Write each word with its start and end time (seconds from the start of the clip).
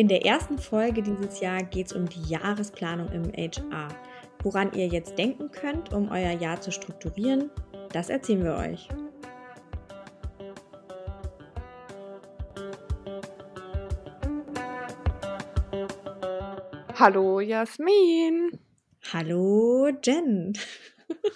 In 0.00 0.08
der 0.08 0.24
ersten 0.24 0.56
Folge 0.56 1.02
dieses 1.02 1.40
Jahr 1.40 1.62
geht 1.62 1.88
es 1.88 1.92
um 1.92 2.08
die 2.08 2.22
Jahresplanung 2.22 3.12
im 3.12 3.30
HR. 3.34 3.88
Woran 4.42 4.72
ihr 4.72 4.86
jetzt 4.86 5.18
denken 5.18 5.50
könnt, 5.50 5.92
um 5.92 6.10
euer 6.10 6.32
Jahr 6.32 6.58
zu 6.58 6.72
strukturieren, 6.72 7.50
das 7.92 8.08
erzählen 8.08 8.42
wir 8.42 8.54
euch. 8.54 8.88
Hallo 16.94 17.40
Jasmin. 17.40 18.58
Hallo 19.12 19.88
Jen. 20.02 20.54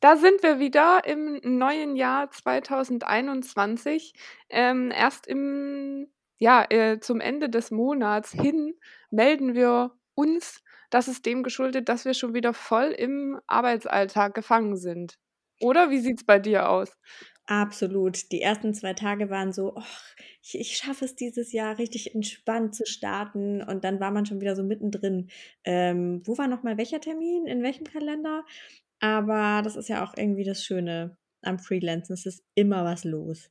Da 0.00 0.16
sind 0.16 0.42
wir 0.42 0.58
wieder 0.58 1.02
im 1.06 1.40
neuen 1.42 1.96
Jahr 1.96 2.30
2021. 2.30 4.12
Ähm, 4.50 4.92
erst 4.94 5.26
im, 5.26 6.06
ja, 6.38 6.64
äh, 6.70 7.00
zum 7.00 7.20
Ende 7.20 7.48
des 7.48 7.70
Monats 7.70 8.32
hin 8.32 8.74
melden 9.10 9.54
wir 9.54 9.92
uns. 10.14 10.62
Das 10.90 11.08
ist 11.08 11.26
dem 11.26 11.42
geschuldet, 11.42 11.88
dass 11.88 12.04
wir 12.04 12.14
schon 12.14 12.34
wieder 12.34 12.54
voll 12.54 12.94
im 12.96 13.40
Arbeitsalltag 13.46 14.34
gefangen 14.34 14.76
sind. 14.76 15.18
Oder 15.60 15.90
wie 15.90 15.98
sieht 15.98 16.18
es 16.18 16.26
bei 16.26 16.38
dir 16.38 16.68
aus? 16.68 16.96
Absolut. 17.46 18.32
Die 18.32 18.42
ersten 18.42 18.74
zwei 18.74 18.92
Tage 18.92 19.30
waren 19.30 19.52
so, 19.52 19.74
oh, 19.76 19.82
ich, 20.42 20.58
ich 20.58 20.76
schaffe 20.76 21.04
es 21.04 21.14
dieses 21.14 21.52
Jahr 21.52 21.78
richtig 21.78 22.14
entspannt 22.14 22.74
zu 22.74 22.84
starten. 22.86 23.62
Und 23.62 23.84
dann 23.84 24.00
war 24.00 24.10
man 24.10 24.26
schon 24.26 24.40
wieder 24.40 24.56
so 24.56 24.64
mittendrin. 24.64 25.28
Ähm, 25.64 26.22
wo 26.24 26.36
war 26.38 26.48
nochmal 26.48 26.76
welcher 26.76 27.00
Termin? 27.00 27.46
In 27.46 27.62
welchem 27.62 27.84
Kalender? 27.84 28.44
Aber 29.00 29.62
das 29.62 29.76
ist 29.76 29.88
ja 29.88 30.04
auch 30.04 30.14
irgendwie 30.16 30.44
das 30.44 30.64
Schöne 30.64 31.16
am 31.42 31.58
Freelancen. 31.58 32.14
Es 32.14 32.26
ist 32.26 32.42
immer 32.54 32.84
was 32.84 33.04
los. 33.04 33.50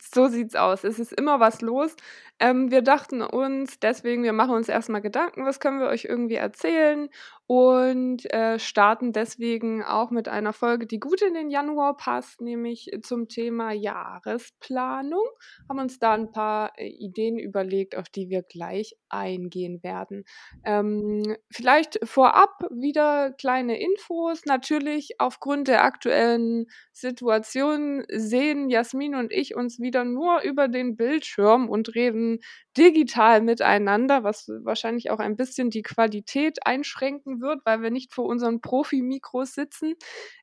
So 0.00 0.28
sieht's 0.28 0.56
aus. 0.56 0.84
Es 0.84 0.98
ist 0.98 1.12
immer 1.12 1.40
was 1.40 1.60
los. 1.62 1.96
Ähm, 2.38 2.70
wir 2.70 2.82
dachten 2.82 3.22
uns 3.22 3.78
deswegen, 3.80 4.22
wir 4.22 4.32
machen 4.32 4.54
uns 4.54 4.68
erstmal 4.68 5.00
Gedanken, 5.00 5.46
was 5.46 5.60
können 5.60 5.80
wir 5.80 5.88
euch 5.88 6.04
irgendwie 6.04 6.34
erzählen 6.36 7.08
und 7.50 8.32
äh, 8.32 8.60
starten 8.60 9.12
deswegen 9.12 9.82
auch 9.82 10.12
mit 10.12 10.28
einer 10.28 10.52
Folge, 10.52 10.86
die 10.86 11.00
gut 11.00 11.20
in 11.20 11.34
den 11.34 11.50
Januar 11.50 11.96
passt, 11.96 12.40
nämlich 12.40 12.88
zum 13.02 13.26
Thema 13.26 13.72
Jahresplanung. 13.72 15.26
Haben 15.68 15.80
uns 15.80 15.98
da 15.98 16.12
ein 16.12 16.30
paar 16.30 16.78
äh, 16.78 16.86
Ideen 16.86 17.40
überlegt, 17.40 17.96
auf 17.96 18.08
die 18.08 18.28
wir 18.28 18.42
gleich 18.42 18.94
eingehen 19.08 19.82
werden. 19.82 20.22
Ähm, 20.64 21.24
vielleicht 21.50 21.98
vorab 22.04 22.68
wieder 22.70 23.32
kleine 23.32 23.80
Infos. 23.80 24.44
Natürlich 24.44 25.16
aufgrund 25.18 25.66
der 25.66 25.82
aktuellen 25.82 26.66
Situation 26.92 28.04
sehen 28.12 28.70
Jasmin 28.70 29.16
und 29.16 29.32
ich 29.32 29.56
uns 29.56 29.80
wieder 29.80 30.04
nur 30.04 30.42
über 30.42 30.68
den 30.68 30.94
Bildschirm 30.94 31.68
und 31.68 31.96
reden 31.96 32.38
digital 32.76 33.40
miteinander, 33.42 34.22
was 34.22 34.48
wahrscheinlich 34.62 35.10
auch 35.10 35.18
ein 35.18 35.36
bisschen 35.36 35.70
die 35.70 35.82
Qualität 35.82 36.64
einschränken 36.64 37.39
wird, 37.40 37.60
weil 37.64 37.82
wir 37.82 37.90
nicht 37.90 38.14
vor 38.14 38.26
unseren 38.26 38.60
Profi-Mikros 38.60 39.54
sitzen. 39.54 39.94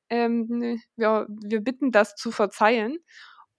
Ähm, 0.10 0.82
ja, 0.96 1.26
wir 1.30 1.62
bitten 1.62 1.92
das 1.92 2.16
zu 2.16 2.32
verzeihen. 2.32 2.98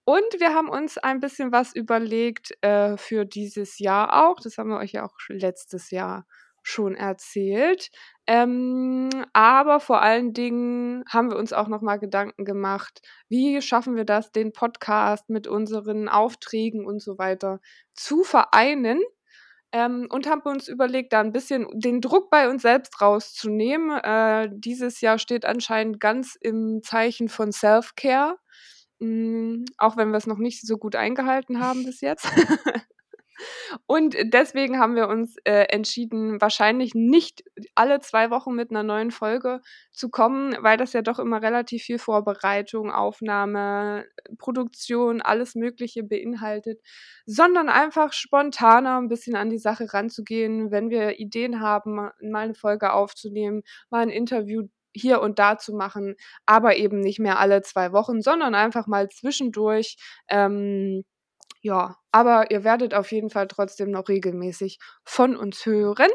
Und 0.05 0.39
wir 0.39 0.55
haben 0.55 0.69
uns 0.69 0.97
ein 0.97 1.19
bisschen 1.19 1.51
was 1.51 1.75
überlegt 1.75 2.51
äh, 2.61 2.97
für 2.97 3.25
dieses 3.25 3.77
Jahr 3.77 4.25
auch. 4.25 4.39
Das 4.39 4.57
haben 4.57 4.69
wir 4.69 4.77
euch 4.77 4.93
ja 4.93 5.05
auch 5.05 5.15
letztes 5.27 5.91
Jahr 5.91 6.25
schon 6.63 6.95
erzählt. 6.95 7.89
Ähm, 8.27 9.09
aber 9.33 9.79
vor 9.79 10.01
allen 10.01 10.33
Dingen 10.33 11.03
haben 11.09 11.31
wir 11.31 11.37
uns 11.37 11.53
auch 11.53 11.67
noch 11.67 11.81
mal 11.81 11.97
Gedanken 11.97 12.45
gemacht, 12.45 13.01
wie 13.27 13.61
schaffen 13.61 13.95
wir 13.95 14.05
das, 14.05 14.31
den 14.31 14.51
Podcast 14.53 15.29
mit 15.29 15.47
unseren 15.47 16.09
Aufträgen 16.09 16.85
und 16.85 17.01
so 17.01 17.17
weiter 17.17 17.59
zu 17.93 18.23
vereinen. 18.23 18.99
Ähm, 19.71 20.07
und 20.09 20.27
haben 20.27 20.41
uns 20.41 20.67
überlegt, 20.67 21.13
da 21.13 21.19
ein 21.21 21.31
bisschen 21.31 21.67
den 21.73 22.01
Druck 22.01 22.29
bei 22.31 22.49
uns 22.49 22.63
selbst 22.63 23.01
rauszunehmen. 23.01 23.91
Äh, 23.99 24.49
dieses 24.51 25.01
Jahr 25.01 25.19
steht 25.19 25.45
anscheinend 25.45 25.99
ganz 25.99 26.35
im 26.41 26.81
Zeichen 26.83 27.29
von 27.29 27.51
Self-Care, 27.51 28.37
mm, 28.99 29.65
auch 29.77 29.97
wenn 29.97 30.09
wir 30.09 30.17
es 30.17 30.27
noch 30.27 30.39
nicht 30.39 30.65
so 30.65 30.77
gut 30.77 30.95
eingehalten 30.95 31.59
haben 31.59 31.85
bis 31.85 32.01
jetzt. 32.01 32.25
Und 33.85 34.15
deswegen 34.21 34.79
haben 34.79 34.95
wir 34.95 35.07
uns 35.07 35.35
äh, 35.43 35.65
entschieden, 35.69 36.41
wahrscheinlich 36.41 36.93
nicht 36.95 37.43
alle 37.75 37.99
zwei 37.99 38.29
Wochen 38.29 38.53
mit 38.53 38.71
einer 38.71 38.83
neuen 38.83 39.11
Folge 39.11 39.61
zu 39.91 40.09
kommen, 40.09 40.55
weil 40.61 40.77
das 40.77 40.93
ja 40.93 41.01
doch 41.01 41.19
immer 41.19 41.41
relativ 41.41 41.83
viel 41.83 41.99
Vorbereitung, 41.99 42.91
Aufnahme, 42.91 44.05
Produktion, 44.37 45.21
alles 45.21 45.55
Mögliche 45.55 46.03
beinhaltet, 46.03 46.81
sondern 47.25 47.69
einfach 47.69 48.13
spontaner 48.13 48.97
ein 48.99 49.07
bisschen 49.07 49.35
an 49.35 49.49
die 49.49 49.59
Sache 49.59 49.93
ranzugehen, 49.93 50.71
wenn 50.71 50.89
wir 50.89 51.19
Ideen 51.19 51.61
haben, 51.61 51.95
mal 51.95 52.13
eine 52.21 52.55
Folge 52.55 52.93
aufzunehmen, 52.93 53.63
mal 53.89 54.01
ein 54.01 54.09
Interview 54.09 54.63
hier 54.93 55.21
und 55.21 55.39
da 55.39 55.57
zu 55.57 55.73
machen, 55.73 56.15
aber 56.45 56.77
eben 56.77 56.99
nicht 56.99 57.19
mehr 57.19 57.39
alle 57.39 57.61
zwei 57.61 57.91
Wochen, 57.91 58.21
sondern 58.21 58.55
einfach 58.55 58.87
mal 58.87 59.07
zwischendurch. 59.09 59.97
Ähm, 60.29 61.03
ja, 61.61 61.97
aber 62.11 62.51
ihr 62.51 62.63
werdet 62.63 62.93
auf 62.93 63.11
jeden 63.11 63.29
Fall 63.29 63.47
trotzdem 63.47 63.91
noch 63.91 64.07
regelmäßig 64.07 64.79
von 65.03 65.35
uns 65.35 65.65
hören. 65.65 66.09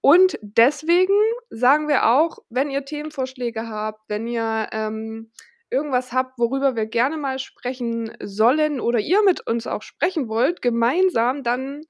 Und 0.00 0.38
deswegen 0.42 1.14
sagen 1.50 1.88
wir 1.88 2.06
auch, 2.06 2.38
wenn 2.48 2.70
ihr 2.70 2.84
Themenvorschläge 2.84 3.68
habt, 3.68 4.00
wenn 4.08 4.26
ihr 4.26 4.68
ähm, 4.72 5.30
irgendwas 5.70 6.12
habt, 6.12 6.38
worüber 6.38 6.74
wir 6.74 6.86
gerne 6.86 7.16
mal 7.16 7.38
sprechen 7.38 8.12
sollen 8.22 8.80
oder 8.80 8.98
ihr 8.98 9.22
mit 9.22 9.46
uns 9.46 9.66
auch 9.66 9.82
sprechen 9.82 10.28
wollt, 10.28 10.62
gemeinsam, 10.62 11.42
dann 11.42 11.82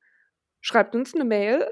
schreibt 0.61 0.95
uns 0.95 1.15
eine 1.15 1.25
Mail 1.25 1.67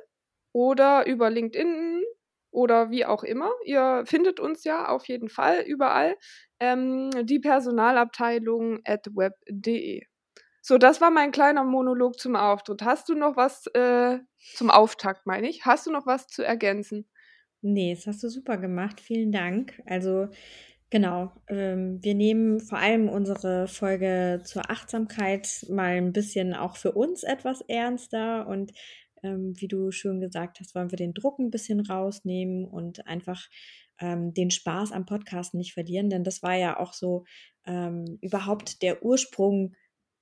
oder 0.53 1.07
über 1.07 1.31
LinkedIn 1.31 2.05
oder 2.51 2.91
wie 2.91 3.05
auch 3.05 3.25
immer. 3.25 3.51
Ihr 3.65 4.05
findet 4.07 4.41
uns 4.41 4.65
ja 4.65 4.89
auf 4.89 5.07
jeden 5.09 5.29
Fall 5.29 5.61
überall. 5.67 6.17
Ähm, 6.61 7.11
die 7.25 7.41
Personalabteilung 7.41 8.81
at 8.85 9.07
web.de. 9.15 10.05
So, 10.69 10.77
das 10.77 11.01
war 11.01 11.11
mein 11.11 11.33
kleiner 11.33 11.65
Monolog 11.65 12.19
zum 12.19 12.37
Auftritt. 12.37 12.83
Hast 12.83 13.09
du 13.09 13.15
noch 13.15 13.39
was 13.39 13.69
äh, 13.69 14.19
zum 14.53 14.69
Auftakt, 14.69 15.25
meine 15.25 15.49
ich? 15.49 15.65
Hast 15.65 15.87
du 15.87 15.91
noch 15.91 16.05
was 16.05 16.27
zu 16.27 16.43
ergänzen? 16.43 17.09
Nee, 17.63 17.95
das 17.95 18.07
hast 18.07 18.23
du 18.23 18.29
super 18.29 18.59
gemacht. 18.59 19.01
Vielen 19.01 19.33
Dank. 19.33 19.83
Also, 19.87 20.29
genau. 20.91 21.33
Ähm, 21.49 22.01
wir 22.03 22.15
nehmen 22.15 22.61
vor 22.61 22.77
allem 22.77 23.09
unsere 23.09 23.67
Folge 23.67 24.43
zur 24.45 24.71
Achtsamkeit 24.71 25.65
mal 25.71 25.93
ein 25.93 26.13
bisschen 26.13 26.53
auch 26.53 26.77
für 26.77 26.93
uns 26.93 27.23
etwas 27.23 27.63
ernster 27.63 28.47
und 28.47 28.75
ähm, 29.23 29.55
wie 29.57 29.69
du 29.69 29.91
schon 29.91 30.21
gesagt 30.21 30.61
hast, 30.61 30.75
wollen 30.75 30.91
wir 30.91 30.99
den 30.99 31.15
Druck 31.15 31.39
ein 31.39 31.51
bisschen 31.51 31.81
rausnehmen 31.81 32.67
und 32.67 33.07
einfach 33.07 33.49
ähm, 34.01 34.35
den 34.35 34.51
Spaß 34.51 34.93
am 34.93 35.07
Podcast 35.07 35.55
nicht 35.55 35.73
verlieren, 35.73 36.11
denn 36.11 36.25
das 36.25 36.43
war 36.43 36.57
ja 36.57 36.79
auch 36.79 36.93
so 36.93 37.25
ähm, 37.65 38.19
überhaupt 38.21 38.83
der 38.83 39.03
Ursprung 39.03 39.73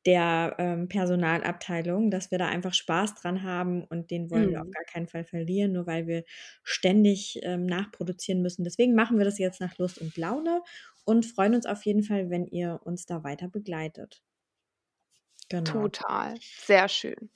der 0.07 0.55
ähm, 0.59 0.89
Personalabteilung, 0.89 2.11
dass 2.11 2.31
wir 2.31 2.39
da 2.39 2.47
einfach 2.47 2.73
Spaß 2.73 3.17
dran 3.17 3.43
haben 3.43 3.85
und 3.85 4.11
den 4.11 4.31
wollen 4.31 4.51
wir 4.51 4.61
auf 4.61 4.69
mhm. 4.69 4.73
gar 4.73 4.85
keinen 4.85 5.09
Fall 5.09 5.25
verlieren, 5.25 5.73
nur 5.73 5.87
weil 5.87 6.07
wir 6.07 6.25
ständig 6.63 7.41
ähm, 7.43 7.67
nachproduzieren 7.67 8.41
müssen. 8.41 8.65
Deswegen 8.65 8.95
machen 8.95 9.19
wir 9.19 9.25
das 9.25 9.39
jetzt 9.39 9.61
nach 9.61 9.77
Lust 9.79 10.01
und 10.01 10.17
Laune 10.17 10.63
und 11.05 11.27
freuen 11.27 11.55
uns 11.55 11.67
auf 11.67 11.85
jeden 11.85 12.05
Fall, 12.05 12.31
wenn 12.31 12.47
ihr 12.47 12.81
uns 12.85 13.07
da 13.07 13.25
weiter 13.25 13.49
begleitet. 13.49 14.23
Genau. 15.49 15.73
Total. 15.73 16.35
Sehr 16.41 16.89
schön. 16.89 17.31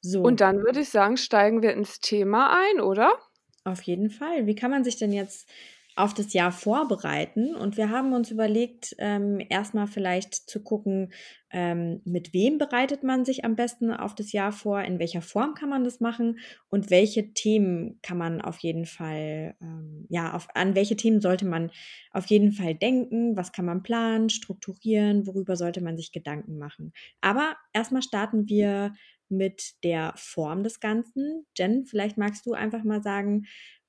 So. 0.00 0.22
Und 0.22 0.40
dann 0.40 0.58
würde 0.58 0.80
ich 0.80 0.90
sagen, 0.90 1.16
steigen 1.16 1.62
wir 1.62 1.72
ins 1.72 2.00
Thema 2.00 2.56
ein, 2.56 2.80
oder? 2.80 3.18
Auf 3.64 3.82
jeden 3.82 4.10
Fall. 4.10 4.46
Wie 4.46 4.54
kann 4.54 4.70
man 4.70 4.84
sich 4.84 4.96
denn 4.96 5.12
jetzt 5.12 5.48
auf 5.96 6.12
das 6.12 6.34
Jahr 6.34 6.52
vorbereiten. 6.52 7.54
Und 7.54 7.78
wir 7.78 7.90
haben 7.90 8.12
uns 8.12 8.30
überlegt, 8.30 8.94
ähm, 8.98 9.40
erstmal 9.48 9.86
vielleicht 9.86 10.34
zu 10.34 10.62
gucken, 10.62 11.12
ähm, 11.50 12.02
mit 12.04 12.34
wem 12.34 12.58
bereitet 12.58 13.02
man 13.02 13.24
sich 13.24 13.44
am 13.44 13.56
besten 13.56 13.90
auf 13.90 14.14
das 14.14 14.32
Jahr 14.32 14.52
vor, 14.52 14.82
in 14.82 14.98
welcher 14.98 15.22
Form 15.22 15.54
kann 15.54 15.70
man 15.70 15.84
das 15.84 16.00
machen 16.00 16.38
und 16.68 16.90
welche 16.90 17.32
Themen 17.32 17.98
kann 18.02 18.18
man 18.18 18.42
auf 18.42 18.58
jeden 18.58 18.84
Fall, 18.84 19.54
ähm, 19.62 20.06
ja, 20.10 20.34
auf, 20.34 20.48
an 20.54 20.74
welche 20.74 20.96
Themen 20.96 21.22
sollte 21.22 21.46
man 21.46 21.70
auf 22.12 22.26
jeden 22.26 22.52
Fall 22.52 22.74
denken, 22.74 23.36
was 23.36 23.52
kann 23.52 23.64
man 23.64 23.82
planen, 23.82 24.28
strukturieren, 24.28 25.26
worüber 25.26 25.56
sollte 25.56 25.80
man 25.80 25.96
sich 25.96 26.12
Gedanken 26.12 26.58
machen. 26.58 26.92
Aber 27.22 27.56
erstmal 27.72 28.02
starten 28.02 28.48
wir 28.48 28.92
mit 29.28 29.82
der 29.82 30.12
Form 30.16 30.62
des 30.62 30.80
Ganzen. 30.80 31.46
Jen, 31.56 31.86
vielleicht 31.86 32.16
magst 32.16 32.46
du 32.46 32.52
einfach 32.52 32.84
mal 32.84 33.02
sagen, 33.02 33.46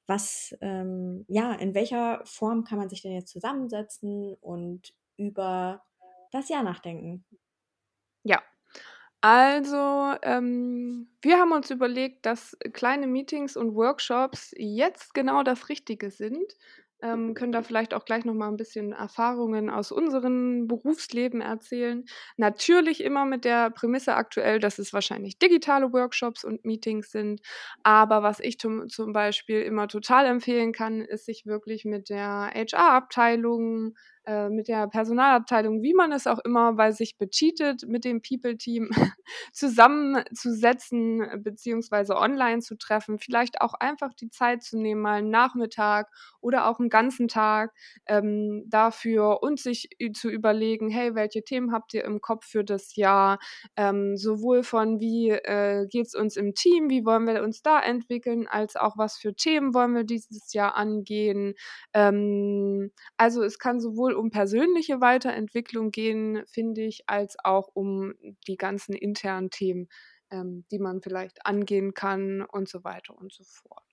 was, 0.07 0.55
ähm, 0.61 1.25
ja, 1.27 1.53
in 1.53 1.73
welcher 1.75 2.21
Form 2.25 2.63
kann 2.63 2.79
man 2.79 2.89
sich 2.89 3.01
denn 3.01 3.13
jetzt 3.13 3.31
zusammensetzen 3.31 4.35
und 4.41 4.93
über 5.17 5.83
das 6.31 6.49
Jahr 6.49 6.63
nachdenken? 6.63 7.25
Ja, 8.23 8.41
also 9.21 10.15
ähm, 10.23 11.09
wir 11.21 11.39
haben 11.39 11.51
uns 11.53 11.71
überlegt, 11.71 12.25
dass 12.25 12.57
kleine 12.73 13.07
Meetings 13.07 13.57
und 13.57 13.75
Workshops 13.75 14.53
jetzt 14.57 15.13
genau 15.13 15.43
das 15.43 15.69
Richtige 15.69 16.11
sind. 16.11 16.53
Ähm, 17.01 17.33
können 17.33 17.51
da 17.51 17.61
vielleicht 17.61 17.93
auch 17.93 18.05
gleich 18.05 18.25
noch 18.25 18.33
mal 18.33 18.47
ein 18.49 18.57
bisschen 18.57 18.91
Erfahrungen 18.91 19.69
aus 19.69 19.91
unserem 19.91 20.67
Berufsleben 20.67 21.41
erzählen. 21.41 22.05
Natürlich 22.37 23.03
immer 23.03 23.25
mit 23.25 23.45
der 23.45 23.69
Prämisse 23.69 24.15
aktuell, 24.15 24.59
dass 24.59 24.79
es 24.79 24.93
wahrscheinlich 24.93 25.37
digitale 25.39 25.93
Workshops 25.93 26.43
und 26.43 26.65
Meetings 26.65 27.11
sind. 27.11 27.41
Aber 27.83 28.23
was 28.23 28.39
ich 28.39 28.59
zum 28.59 28.87
Beispiel 29.13 29.61
immer 29.61 29.87
total 29.87 30.25
empfehlen 30.25 30.71
kann, 30.71 31.01
ist, 31.01 31.25
sich 31.25 31.45
wirklich 31.45 31.85
mit 31.85 32.09
der 32.09 32.49
HR-Abteilung 32.53 33.95
äh, 34.27 34.49
mit 34.49 34.67
der 34.67 34.87
Personalabteilung, 34.87 35.81
wie 35.81 35.93
man 35.93 36.11
es 36.11 36.27
auch 36.27 36.39
immer 36.39 36.73
bei 36.73 36.91
sich 36.91 37.17
becheatet, 37.17 37.87
mit 37.87 38.03
dem 38.03 38.21
People-Team 38.21 38.89
zusammenzusetzen 39.53 41.41
beziehungsweise 41.43 42.17
online 42.17 42.59
zu 42.59 42.75
treffen. 42.77 43.19
Vielleicht 43.19 43.61
auch 43.61 43.73
einfach 43.73 44.13
die 44.13 44.29
Zeit 44.29 44.63
zu 44.63 44.77
nehmen, 44.77 45.01
mal 45.01 45.19
einen 45.19 45.29
Nachmittag 45.29 46.09
oder 46.41 46.67
auch 46.67 46.79
einen 46.79 46.89
ganzen 46.89 47.29
Tag 47.29 47.73
ähm, 48.05 48.65
dafür 48.67 49.41
und 49.41 49.61
sich 49.61 49.89
zu 50.13 50.29
überlegen, 50.29 50.89
hey, 50.89 51.15
welche 51.15 51.43
Themen 51.43 51.71
habt 51.71 51.93
ihr 51.93 52.03
im 52.03 52.19
Kopf 52.19 52.45
für 52.45 52.65
das 52.65 52.97
Jahr? 52.97 53.39
Ähm, 53.77 54.17
sowohl 54.17 54.63
von 54.63 54.99
wie 54.99 55.29
äh, 55.29 55.87
geht 55.87 56.07
es 56.07 56.15
uns 56.15 56.35
im 56.35 56.53
Team, 56.53 56.89
wie 56.89 57.05
wollen 57.05 57.25
wir 57.25 57.43
uns 57.43 57.61
da 57.61 57.79
entwickeln, 57.79 58.45
als 58.47 58.75
auch 58.75 58.97
was 58.97 59.17
für 59.17 59.33
Themen 59.33 59.73
wollen 59.73 59.95
wir 59.95 60.03
dieses 60.03 60.51
Jahr 60.51 60.75
angehen. 60.75 61.53
Ähm, 61.93 62.91
also 63.15 63.41
es 63.43 63.57
kann 63.57 63.79
sowohl 63.79 64.16
um 64.17 64.31
persönliche 64.31 65.01
Weiterentwicklung 65.01 65.91
gehen, 65.91 66.43
finde 66.47 66.81
ich, 66.83 67.03
als 67.09 67.37
auch 67.43 67.69
um 67.73 68.13
die 68.47 68.57
ganzen 68.57 68.93
internen 68.93 69.49
Themen, 69.49 69.87
ähm, 70.31 70.65
die 70.71 70.79
man 70.79 71.01
vielleicht 71.01 71.45
angehen 71.45 71.93
kann 71.93 72.41
und 72.41 72.69
so 72.69 72.83
weiter 72.83 73.17
und 73.17 73.33
so 73.33 73.43
fort. 73.43 73.83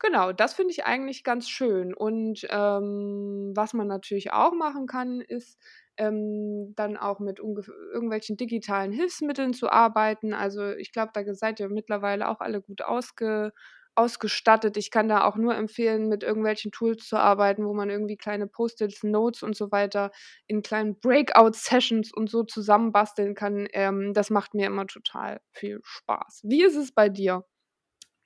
Genau, 0.00 0.32
das 0.32 0.54
finde 0.54 0.72
ich 0.72 0.84
eigentlich 0.84 1.24
ganz 1.24 1.48
schön. 1.48 1.92
Und 1.92 2.46
ähm, 2.50 3.52
was 3.56 3.72
man 3.74 3.88
natürlich 3.88 4.30
auch 4.32 4.52
machen 4.52 4.86
kann, 4.86 5.20
ist 5.20 5.58
ähm, 5.96 6.72
dann 6.76 6.96
auch 6.96 7.18
mit 7.18 7.40
irgendwelchen 7.40 8.36
digitalen 8.36 8.92
Hilfsmitteln 8.92 9.54
zu 9.54 9.70
arbeiten. 9.70 10.34
Also 10.34 10.70
ich 10.72 10.92
glaube, 10.92 11.10
da 11.14 11.22
seid 11.34 11.58
ihr 11.58 11.68
mittlerweile 11.68 12.28
auch 12.28 12.38
alle 12.40 12.60
gut 12.62 12.82
ausge 12.82 13.52
ausgestattet. 13.98 14.76
Ich 14.76 14.90
kann 14.90 15.08
da 15.08 15.24
auch 15.24 15.36
nur 15.36 15.54
empfehlen, 15.54 16.08
mit 16.08 16.22
irgendwelchen 16.22 16.72
Tools 16.72 17.06
zu 17.06 17.16
arbeiten, 17.18 17.66
wo 17.66 17.74
man 17.74 17.90
irgendwie 17.90 18.16
kleine 18.16 18.46
Post-its, 18.46 19.02
Notes 19.02 19.42
und 19.42 19.56
so 19.56 19.70
weiter 19.72 20.10
in 20.46 20.62
kleinen 20.62 20.98
Breakout-Sessions 21.00 22.12
und 22.14 22.30
so 22.30 22.44
zusammenbasteln 22.44 23.34
kann. 23.34 23.68
Ähm, 23.72 24.14
das 24.14 24.30
macht 24.30 24.54
mir 24.54 24.66
immer 24.66 24.86
total 24.86 25.40
viel 25.52 25.80
Spaß. 25.84 26.42
Wie 26.44 26.62
ist 26.64 26.76
es 26.76 26.92
bei 26.92 27.08
dir? 27.08 27.44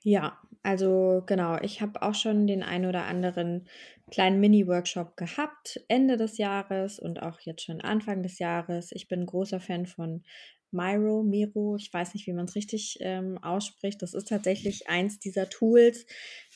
Ja, 0.05 0.39
also 0.65 1.23
genau, 1.27 1.59
ich 1.63 1.81
habe 1.81 2.03
auch 2.03 2.15
schon 2.15 2.47
den 2.49 2.63
ein 2.65 2.87
oder 2.87 3.05
anderen 3.05 3.69
kleinen 4.11 4.41
Mini-Workshop 4.41 5.17
gehabt, 5.17 5.81
Ende 5.89 6.17
des 6.17 6.39
Jahres 6.39 6.99
und 6.99 7.23
auch 7.23 7.39
jetzt 7.41 7.63
schon 7.63 7.81
Anfang 7.81 8.23
des 8.23 8.39
Jahres. 8.41 8.91
Ich 8.93 9.07
bin 9.07 9.27
großer 9.27 9.61
Fan 9.61 9.87
von 9.87 10.25
Miro, 10.73 11.23
Miro, 11.23 11.77
ich 11.77 11.93
weiß 11.93 12.15
nicht, 12.15 12.27
wie 12.27 12.33
man 12.33 12.47
es 12.47 12.55
richtig 12.55 12.99
ähm, 13.01 13.39
ausspricht. 13.43 14.03
Das 14.03 14.15
ist 14.15 14.29
tatsächlich 14.29 14.89
eins 14.89 15.19
dieser 15.19 15.49
Tools, 15.49 16.07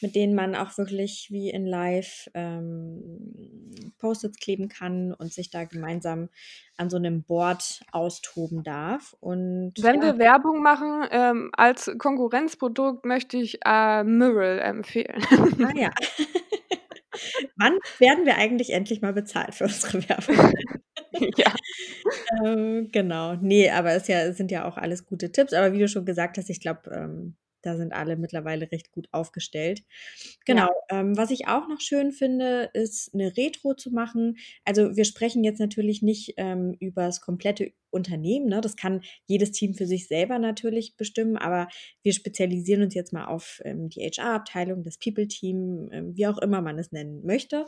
mit 0.01 0.15
denen 0.15 0.35
man 0.35 0.55
auch 0.55 0.77
wirklich 0.79 1.29
wie 1.31 1.51
in 1.51 1.67
Live 1.67 2.31
ähm, 2.35 3.93
Post-its 3.99 4.39
kleben 4.39 4.69
kann 4.69 5.13
und 5.13 5.33
sich 5.33 5.51
da 5.51 5.65
gemeinsam 5.65 6.29
an 6.77 6.91
so 6.91 6.97
einem 6.97 7.23
Board 7.23 7.81
austoben 7.93 8.63
darf. 8.63 9.15
Und 9.21 9.75
wenn 9.79 9.97
ja. 9.97 10.03
wir 10.03 10.19
Werbung 10.19 10.63
machen, 10.63 11.07
ähm, 11.11 11.51
als 11.53 11.91
Konkurrenzprodukt 11.99 13.05
möchte 13.05 13.37
ich 13.37 13.59
äh, 13.65 14.05
Mural 14.05 14.59
empfehlen. 14.61 15.23
Ah 15.63 15.73
ja. 15.75 15.91
Wann 17.57 17.79
werden 17.99 18.27
wir 18.27 18.37
eigentlich 18.37 18.73
endlich 18.73 19.01
mal 19.01 19.13
bezahlt 19.13 19.55
für 19.55 19.65
unsere 19.65 20.09
Werbung? 20.09 20.53
ja. 21.37 21.53
Ähm, 22.44 22.88
genau. 22.93 23.35
Nee, 23.37 23.71
aber 23.71 23.93
es 23.93 24.09
ja, 24.09 24.33
sind 24.33 24.50
ja 24.50 24.67
auch 24.67 24.77
alles 24.77 25.06
gute 25.06 25.33
Tipps. 25.33 25.53
Aber 25.53 25.73
wie 25.73 25.79
du 25.79 25.88
schon 25.88 26.05
gesagt 26.05 26.38
hast, 26.38 26.50
ich 26.50 26.61
glaube, 26.61 26.91
ähm, 26.91 27.37
da 27.67 27.77
sind 27.77 27.93
alle 27.93 28.17
mittlerweile 28.17 28.71
recht 28.71 28.93
gut 28.93 29.09
aufgestellt. 29.11 29.83
Genau. 30.44 30.69
Ja. 30.91 31.00
Ähm, 31.00 31.17
was 31.17 31.31
ich 31.31 31.49
auch 31.49 31.67
noch 31.69 31.81
schön 31.81 32.12
finde, 32.12 32.71
ist 32.73 33.12
eine 33.12 33.37
Retro 33.37 33.75
zu 33.75 33.91
machen. 33.91 34.37
Also 34.65 34.97
wir 34.97 35.05
sprechen 35.05 35.43
jetzt 35.43 35.59
natürlich 35.59 36.00
nicht 36.00 36.35
ähm, 36.37 36.77
über 36.79 37.06
das 37.06 37.21
komplette 37.21 37.73
Unternehmen. 37.91 38.47
Ne? 38.47 38.61
Das 38.61 38.77
kann 38.77 39.03
jedes 39.27 39.50
Team 39.50 39.75
für 39.75 39.87
sich 39.87 40.06
selber 40.06 40.39
natürlich 40.39 40.97
bestimmen, 40.97 41.37
aber 41.37 41.69
wir 42.03 42.12
spezialisieren 42.12 42.82
uns 42.82 42.94
jetzt 42.94 43.12
mal 43.12 43.27
auf 43.27 43.61
ähm, 43.65 43.89
die 43.89 44.00
HR-Abteilung, 44.00 44.85
das 44.85 44.99
People-Team, 44.99 45.89
ähm, 45.93 46.17
wie 46.17 46.29
auch 46.29 46.39
immer 46.39 46.62
man 46.62 46.79
es 46.79 46.93
nennen 46.93 47.25
möchte. 47.27 47.67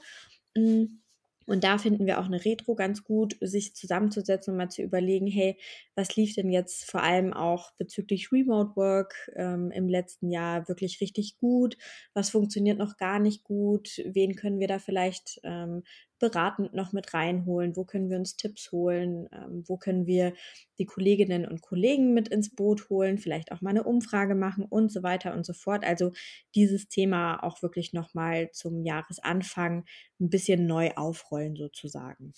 Mhm. 0.56 1.03
Und 1.49 1.65
da 1.65 1.79
finden 1.79 2.06
wir 2.06 2.21
auch 2.21 2.27
eine 2.27 2.45
Retro 2.45 2.75
ganz 2.75 3.05
gut, 3.05 3.37
sich 3.41 3.75
zusammenzusetzen 3.75 4.53
und 4.53 4.59
mal 4.59 4.69
zu 4.69 4.83
überlegen, 4.83 5.27
hey, 5.27 5.56
was 5.95 6.15
lief 6.15 6.35
denn 6.35 6.50
jetzt 6.50 6.91
vor 6.91 7.03
allem 7.03 7.33
auch 7.33 7.73
bezüglich 7.79 8.31
Remote 8.33 8.77
Work 8.77 9.31
ähm, 9.35 9.71
im 9.71 9.89
letzten 9.89 10.31
Jahr 10.31 10.69
wirklich 10.69 11.00
richtig 11.00 11.39
gut? 11.39 11.79
Was 12.12 12.31
funktioniert 12.31 12.79
noch 12.79 12.99
gar 12.99 13.19
nicht 13.19 13.45
gut? 13.45 14.03
Wen 14.05 14.37
können 14.37 14.61
wir 14.61 14.69
da 14.69 14.79
vielleicht 14.79 15.41
ähm, 15.43 15.83
beratend 16.19 16.75
noch 16.75 16.93
mit 16.93 17.15
reinholen? 17.15 17.76
Wo 17.76 17.85
können 17.85 18.11
wir 18.11 18.17
uns 18.19 18.37
Tipps 18.37 18.73
holen? 18.73 19.29
Ähm, 19.32 19.65
wo 19.67 19.76
können 19.76 20.06
wir 20.06 20.35
die 20.79 20.87
Kolleginnen 20.87 21.47
und 21.47 21.62
Kollegen 21.62 22.15
mit 22.15 22.29
ins 22.29 22.55
Boot 22.55 22.88
holen? 22.91 23.19
Vielleicht 23.19 23.53
auch 23.53 23.61
mal 23.61 23.70
eine 23.70 23.85
Umfrage 23.85 24.35
machen 24.35 24.65
und 24.65 24.93
so 24.93 25.03
weiter 25.03 25.35
und 25.35 25.44
so 25.47 25.53
fort. 25.53 25.85
Also 25.85 26.12
dieses 26.55 26.88
Thema 26.88 27.43
auch 27.43 27.62
wirklich 27.62 27.93
nochmal 27.93 28.50
zum 28.53 28.82
Jahresanfang 28.82 29.85
ein 30.20 30.31
bisschen 30.31 30.67
neu 30.67 30.91
aufrollen 30.97 31.56
sozusagen. 31.56 32.32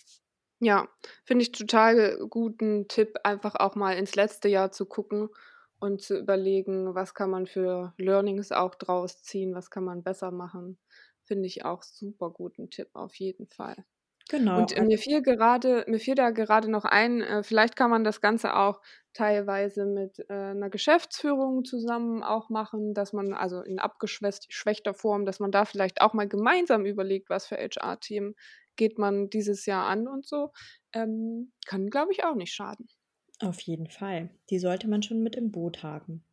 Ja, 0.63 0.89
finde 1.25 1.43
ich 1.43 1.53
total 1.53 2.19
guten 2.29 2.87
Tipp, 2.89 3.17
einfach 3.25 3.55
auch 3.55 3.77
mal 3.77 3.97
ins 3.97 4.15
letzte 4.15 4.49
Jahr 4.49 4.71
zu 4.73 4.85
gucken 4.85 5.31
und 5.79 6.03
zu 6.03 6.19
überlegen, 6.19 6.95
was 6.95 7.15
kann 7.15 7.31
man 7.31 7.47
für 7.47 7.95
Learnings 7.97 8.53
auch 8.53 8.75
draus 8.75 9.23
ziehen, 9.23 9.55
was 9.55 9.71
kann 9.71 9.85
man 9.85 10.03
besser 10.03 10.31
machen. 10.31 10.79
Finde 11.31 11.47
ich 11.47 11.65
auch 11.65 11.85
super 11.85 12.31
guten 12.31 12.71
Tipp 12.71 12.89
auf 12.95 13.15
jeden 13.15 13.47
Fall. 13.47 13.85
Genau. 14.29 14.59
Und 14.59 14.77
äh, 14.77 14.83
mir 14.83 14.99
fiel 14.99 15.23
gerade, 15.23 15.85
mir 15.87 16.01
fiel 16.01 16.17
da 16.17 16.31
gerade 16.31 16.69
noch 16.69 16.85
ein, 16.85 17.21
äh, 17.21 17.45
vielleicht 17.45 17.77
kann 17.77 17.89
man 17.89 18.03
das 18.03 18.21
Ganze 18.21 18.57
auch 18.57 18.81
teilweise 19.13 19.87
mit 19.87 20.19
äh, 20.29 20.33
einer 20.33 20.71
Geschäftsführung 20.71 21.65
zusammen 21.65 22.25
auch 22.25 22.49
machen, 22.49 22.93
dass 22.93 23.13
man, 23.13 23.33
also 23.33 23.63
in 23.63 23.79
abgeschwächter 23.79 24.93
Form, 24.93 25.25
dass 25.25 25.39
man 25.39 25.53
da 25.53 25.65
vielleicht 25.65 26.01
auch 26.01 26.15
mal 26.15 26.27
gemeinsam 26.27 26.85
überlegt, 26.85 27.31
was 27.31 27.47
für 27.47 27.59
HR-Themen 27.59 28.35
geht 28.75 28.99
man 28.99 29.31
dieses 29.31 29.67
Jahr 29.67 29.87
an 29.87 30.09
und 30.09 30.27
so. 30.27 30.51
Ähm, 30.93 31.53
kann, 31.65 31.91
glaube 31.91 32.11
ich, 32.11 32.25
auch 32.25 32.35
nicht 32.35 32.53
schaden. 32.53 32.89
Auf 33.39 33.61
jeden 33.61 33.89
Fall. 33.89 34.31
Die 34.51 34.59
sollte 34.59 34.89
man 34.89 35.05
schon 35.05 35.23
mit 35.23 35.37
im 35.37 35.53
Boot 35.53 35.85
haben. 35.85 36.25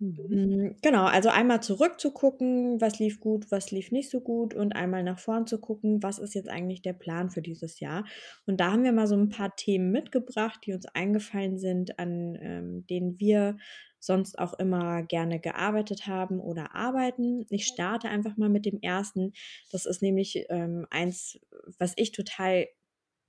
Mhm. 0.00 0.28
Hm, 0.30 0.76
genau, 0.82 1.06
also 1.06 1.30
einmal 1.30 1.62
zurückzugucken, 1.62 2.80
was 2.82 2.98
lief 2.98 3.18
gut, 3.18 3.50
was 3.50 3.70
lief 3.70 3.90
nicht 3.92 4.10
so 4.10 4.20
gut 4.20 4.54
und 4.54 4.74
einmal 4.76 5.02
nach 5.02 5.18
vorn 5.18 5.46
zu 5.46 5.58
gucken, 5.58 6.02
was 6.02 6.18
ist 6.18 6.34
jetzt 6.34 6.50
eigentlich 6.50 6.82
der 6.82 6.92
Plan 6.92 7.30
für 7.30 7.40
dieses 7.42 7.80
Jahr. 7.80 8.04
Und 8.46 8.60
da 8.60 8.70
haben 8.72 8.84
wir 8.84 8.92
mal 8.92 9.06
so 9.06 9.16
ein 9.16 9.30
paar 9.30 9.56
Themen 9.56 9.90
mitgebracht, 9.90 10.60
die 10.66 10.74
uns 10.74 10.86
eingefallen 10.86 11.58
sind, 11.58 11.98
an 11.98 12.36
ähm, 12.40 12.86
denen 12.88 13.18
wir 13.18 13.56
sonst 14.00 14.38
auch 14.38 14.54
immer 14.58 15.02
gerne 15.02 15.40
gearbeitet 15.40 16.06
haben 16.06 16.40
oder 16.40 16.74
arbeiten. 16.76 17.46
Ich 17.48 17.64
starte 17.66 18.08
einfach 18.10 18.36
mal 18.36 18.50
mit 18.50 18.66
dem 18.66 18.80
ersten. 18.82 19.32
Das 19.72 19.86
ist 19.86 20.02
nämlich 20.02 20.44
ähm, 20.50 20.86
eins, 20.90 21.40
was 21.78 21.94
ich 21.96 22.12
total 22.12 22.66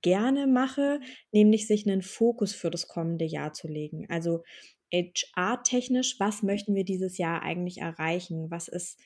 gerne 0.01 0.47
mache, 0.47 0.99
nämlich 1.31 1.67
sich 1.67 1.85
einen 1.87 2.01
Fokus 2.01 2.53
für 2.53 2.69
das 2.69 2.87
kommende 2.87 3.25
Jahr 3.25 3.53
zu 3.53 3.67
legen. 3.67 4.05
Also 4.09 4.43
HR-technisch, 4.93 6.19
was 6.19 6.43
möchten 6.43 6.75
wir 6.75 6.83
dieses 6.83 7.17
Jahr 7.17 7.41
eigentlich 7.41 7.79
erreichen? 7.79 8.49
Was 8.49 8.67
ist 8.67 8.99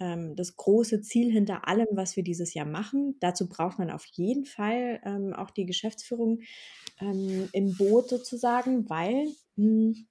ähm, 0.00 0.34
das 0.36 0.56
große 0.56 1.00
Ziel 1.02 1.30
hinter 1.30 1.68
allem, 1.68 1.88
was 1.92 2.16
wir 2.16 2.24
dieses 2.24 2.54
Jahr 2.54 2.66
machen? 2.66 3.16
Dazu 3.20 3.48
braucht 3.48 3.78
man 3.78 3.90
auf 3.90 4.04
jeden 4.12 4.44
Fall 4.44 5.00
ähm, 5.04 5.32
auch 5.32 5.50
die 5.50 5.66
Geschäftsführung 5.66 6.40
ähm, 7.00 7.48
im 7.52 7.76
Boot 7.76 8.08
sozusagen, 8.08 8.88
weil 8.88 9.26
mh, 9.56 9.94
hm, 9.94 10.06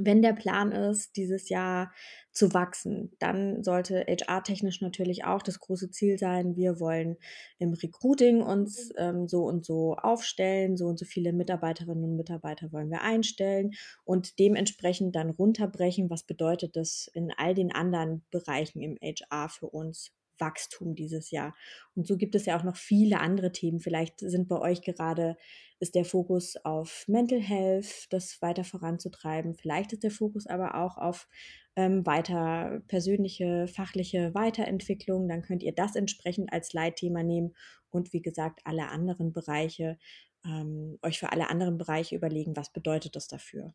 wenn 0.00 0.22
der 0.22 0.32
Plan 0.32 0.72
ist, 0.72 1.16
dieses 1.16 1.48
Jahr 1.48 1.92
zu 2.32 2.54
wachsen, 2.54 3.10
dann 3.18 3.64
sollte 3.64 4.04
HR-technisch 4.06 4.80
natürlich 4.80 5.24
auch 5.24 5.42
das 5.42 5.58
große 5.58 5.90
Ziel 5.90 6.18
sein, 6.18 6.56
wir 6.56 6.78
wollen 6.78 7.16
im 7.58 7.72
Recruiting 7.72 8.42
uns 8.42 8.92
ähm, 8.96 9.26
so 9.28 9.44
und 9.44 9.64
so 9.66 9.96
aufstellen, 9.96 10.76
so 10.76 10.86
und 10.86 10.98
so 10.98 11.04
viele 11.04 11.32
Mitarbeiterinnen 11.32 12.04
und 12.04 12.16
Mitarbeiter 12.16 12.72
wollen 12.72 12.90
wir 12.90 13.02
einstellen 13.02 13.72
und 14.04 14.38
dementsprechend 14.38 15.16
dann 15.16 15.30
runterbrechen, 15.30 16.10
was 16.10 16.22
bedeutet 16.22 16.76
das 16.76 17.10
in 17.12 17.32
all 17.36 17.54
den 17.54 17.72
anderen 17.72 18.24
Bereichen 18.30 18.82
im 18.82 18.96
HR 19.02 19.48
für 19.48 19.68
uns 19.68 20.12
Wachstum 20.38 20.94
dieses 20.94 21.30
Jahr. 21.30 21.54
Und 21.94 22.06
so 22.06 22.16
gibt 22.16 22.34
es 22.34 22.46
ja 22.46 22.58
auch 22.58 22.64
noch 22.64 22.76
viele 22.76 23.20
andere 23.20 23.52
Themen. 23.52 23.80
Vielleicht 23.80 24.20
sind 24.20 24.48
bei 24.48 24.58
euch 24.60 24.82
gerade, 24.82 25.36
ist 25.80 25.94
der 25.94 26.04
Fokus 26.04 26.56
auf 26.64 27.04
Mental 27.08 27.40
Health, 27.40 28.06
das 28.10 28.40
weiter 28.42 28.64
voranzutreiben. 28.64 29.54
Vielleicht 29.54 29.92
ist 29.92 30.02
der 30.02 30.10
Fokus 30.10 30.46
aber 30.46 30.74
auch 30.74 30.96
auf 30.96 31.28
ähm, 31.76 32.04
weiter 32.04 32.82
persönliche, 32.88 33.68
fachliche 33.68 34.34
Weiterentwicklung. 34.34 35.28
Dann 35.28 35.42
könnt 35.42 35.62
ihr 35.62 35.72
das 35.72 35.94
entsprechend 35.94 36.52
als 36.52 36.72
Leitthema 36.72 37.22
nehmen 37.22 37.54
und 37.90 38.12
wie 38.12 38.22
gesagt 38.22 38.60
alle 38.64 38.88
anderen 38.88 39.32
Bereiche, 39.32 39.98
ähm, 40.44 40.98
euch 41.02 41.18
für 41.18 41.32
alle 41.32 41.50
anderen 41.50 41.78
Bereiche 41.78 42.16
überlegen, 42.16 42.56
was 42.56 42.72
bedeutet 42.72 43.16
das 43.16 43.28
dafür. 43.28 43.74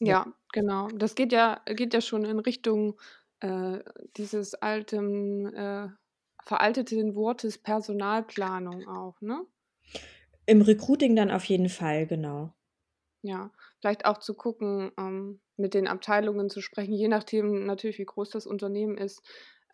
Ja, 0.00 0.32
genau. 0.52 0.88
Das 0.88 1.14
geht 1.14 1.32
ja 1.32 1.60
geht 1.66 1.92
ja 1.92 2.00
schon 2.00 2.24
in 2.24 2.38
Richtung, 2.38 2.98
äh, 3.40 3.80
dieses 4.16 4.54
alten, 4.54 5.46
äh, 5.54 5.88
veralteten 6.44 7.14
Wortes 7.14 7.58
Personalplanung 7.58 8.86
auch, 8.88 9.20
ne? 9.20 9.46
Im 10.44 10.60
Recruiting 10.60 11.16
dann 11.16 11.30
auf 11.30 11.46
jeden 11.46 11.70
Fall, 11.70 12.06
genau. 12.06 12.52
Ja, 13.22 13.50
vielleicht 13.80 14.06
auch 14.06 14.18
zu 14.18 14.34
gucken, 14.34 14.92
ähm, 14.98 15.40
mit 15.56 15.74
den 15.74 15.88
Abteilungen 15.88 16.48
zu 16.48 16.62
sprechen, 16.62 16.94
je 16.94 17.08
nachdem 17.08 17.66
natürlich, 17.66 17.98
wie 17.98 18.04
groß 18.06 18.30
das 18.30 18.46
Unternehmen 18.46 18.96
ist. 18.96 19.22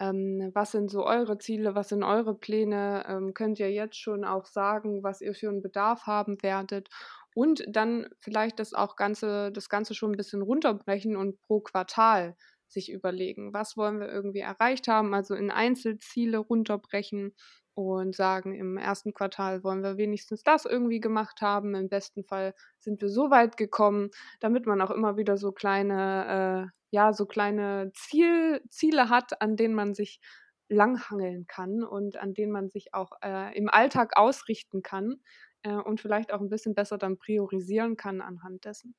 Ähm, 0.00 0.50
was 0.52 0.72
sind 0.72 0.90
so 0.90 1.06
eure 1.06 1.38
Ziele, 1.38 1.74
was 1.74 1.88
sind 1.90 2.02
eure 2.02 2.34
Pläne? 2.36 3.04
Ähm, 3.08 3.34
könnt 3.34 3.58
ihr 3.60 3.70
jetzt 3.72 3.96
schon 3.96 4.24
auch 4.24 4.46
sagen, 4.46 5.02
was 5.02 5.20
ihr 5.22 5.34
für 5.34 5.48
einen 5.48 5.62
Bedarf 5.62 6.06
haben 6.06 6.42
werdet? 6.42 6.88
Und 7.34 7.64
dann 7.68 8.08
vielleicht 8.20 8.58
das 8.58 8.74
auch 8.74 8.96
Ganze, 8.96 9.52
das 9.52 9.68
Ganze 9.68 9.94
schon 9.94 10.12
ein 10.12 10.16
bisschen 10.16 10.42
runterbrechen 10.42 11.16
und 11.16 11.40
pro 11.42 11.60
Quartal 11.60 12.36
sich 12.68 12.90
überlegen, 12.90 13.52
was 13.52 13.76
wollen 13.76 14.00
wir 14.00 14.08
irgendwie 14.08 14.40
erreicht 14.40 14.88
haben, 14.88 15.14
also 15.14 15.34
in 15.34 15.50
Einzelziele 15.50 16.38
runterbrechen 16.38 17.34
und 17.74 18.16
sagen, 18.16 18.54
im 18.54 18.78
ersten 18.78 19.12
Quartal 19.12 19.62
wollen 19.62 19.82
wir 19.82 19.98
wenigstens 19.98 20.42
das 20.42 20.64
irgendwie 20.64 20.98
gemacht 21.00 21.42
haben. 21.42 21.74
Im 21.74 21.90
besten 21.90 22.24
Fall 22.24 22.54
sind 22.80 23.02
wir 23.02 23.10
so 23.10 23.30
weit 23.30 23.58
gekommen, 23.58 24.10
damit 24.40 24.66
man 24.66 24.80
auch 24.80 24.90
immer 24.90 25.18
wieder 25.18 25.36
so 25.36 25.52
kleine, 25.52 26.70
äh, 26.72 26.76
ja, 26.90 27.12
so 27.12 27.26
kleine 27.26 27.92
Ziel, 27.94 28.62
Ziele 28.70 29.10
hat, 29.10 29.42
an 29.42 29.56
denen 29.56 29.74
man 29.74 29.94
sich 29.94 30.20
langhangeln 30.68 31.46
kann 31.46 31.84
und 31.84 32.16
an 32.16 32.32
denen 32.34 32.52
man 32.52 32.70
sich 32.70 32.94
auch 32.94 33.12
äh, 33.22 33.56
im 33.56 33.68
Alltag 33.68 34.16
ausrichten 34.16 34.82
kann 34.82 35.16
äh, 35.62 35.74
und 35.74 36.00
vielleicht 36.00 36.32
auch 36.32 36.40
ein 36.40 36.48
bisschen 36.48 36.74
besser 36.74 36.96
dann 36.98 37.18
priorisieren 37.18 37.96
kann 37.96 38.22
anhand 38.22 38.64
dessen. 38.64 38.94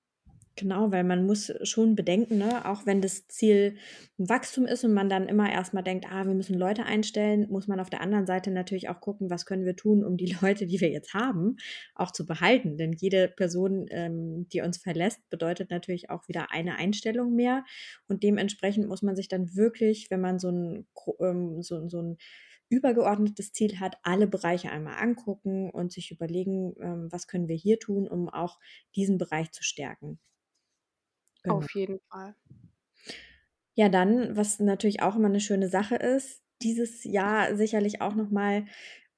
Genau, 0.58 0.92
weil 0.92 1.04
man 1.04 1.24
muss 1.28 1.54
schon 1.62 1.96
bedenken, 1.96 2.40
ne, 2.40 2.66
auch 2.66 2.88
wenn 2.88 3.00
das 3.00 3.28
Ziel 3.28 3.78
Wachstum 4.18 4.66
ist 4.66 4.84
und 4.84 4.92
man 4.92 5.08
dann 5.08 5.28
immer 5.28 5.52
erstmal 5.52 5.84
denkt, 5.84 6.08
ah, 6.10 6.26
wir 6.26 6.34
müssen 6.34 6.58
Leute 6.58 6.84
einstellen, 6.84 7.46
muss 7.52 7.68
man 7.68 7.80
auf 7.80 7.92
der 7.92 8.02
anderen 8.02 8.26
Seite 8.26 8.50
natürlich 8.50 8.90
auch 8.90 9.00
gucken, 9.00 9.30
was 9.30 9.46
können 9.46 9.66
wir 9.66 9.76
tun, 9.76 10.04
um 10.04 10.18
die 10.18 10.36
Leute, 10.42 10.66
die 10.66 10.82
wir 10.82 10.90
jetzt 10.90 11.14
haben, 11.14 11.58
auch 11.94 12.12
zu 12.12 12.26
behalten. 12.26 12.76
Denn 12.76 12.92
jede 12.94 13.28
Person, 13.28 13.86
ähm, 13.92 14.48
die 14.52 14.62
uns 14.62 14.78
verlässt, 14.80 15.30
bedeutet 15.30 15.70
natürlich 15.70 16.10
auch 16.10 16.28
wieder 16.28 16.52
eine 16.52 16.78
Einstellung 16.78 17.36
mehr. 17.36 17.64
Und 18.08 18.24
dementsprechend 18.24 18.88
muss 18.88 19.04
man 19.04 19.16
sich 19.16 19.28
dann 19.28 19.56
wirklich, 19.56 20.10
wenn 20.10 20.22
man 20.22 20.40
so 20.40 20.50
ein, 20.50 20.88
ähm, 21.22 21.62
so, 21.62 21.88
so 21.88 22.02
ein 22.02 22.18
übergeordnetes 22.70 23.54
Ziel 23.54 23.80
hat, 23.80 23.98
alle 24.04 24.28
Bereiche 24.28 24.72
einmal 24.72 24.98
angucken 24.98 25.70
und 25.70 25.92
sich 25.92 26.12
überlegen, 26.12 26.74
ähm, 26.82 27.08
was 27.12 27.28
können 27.28 27.48
wir 27.48 27.56
hier 27.56 27.80
tun, 27.80 28.08
um 28.08 28.28
auch 28.30 28.60
diesen 28.96 29.18
Bereich 29.18 29.52
zu 29.52 29.64
stärken. 29.64 30.20
Genau. 31.48 31.58
Auf 31.58 31.76
jeden 31.76 32.00
Fall. 32.10 32.36
Ja, 33.76 33.90
dann, 33.90 34.36
was 34.36 34.60
natürlich 34.60 35.02
auch 35.02 35.16
immer 35.16 35.28
eine 35.28 35.40
schöne 35.40 35.70
Sache 35.70 35.96
ist, 35.96 36.42
dieses 36.64 37.04
Jahr 37.04 37.56
sicherlich 37.56 38.02
auch 38.02 38.16
noch 38.16 38.32
mal 38.32 38.66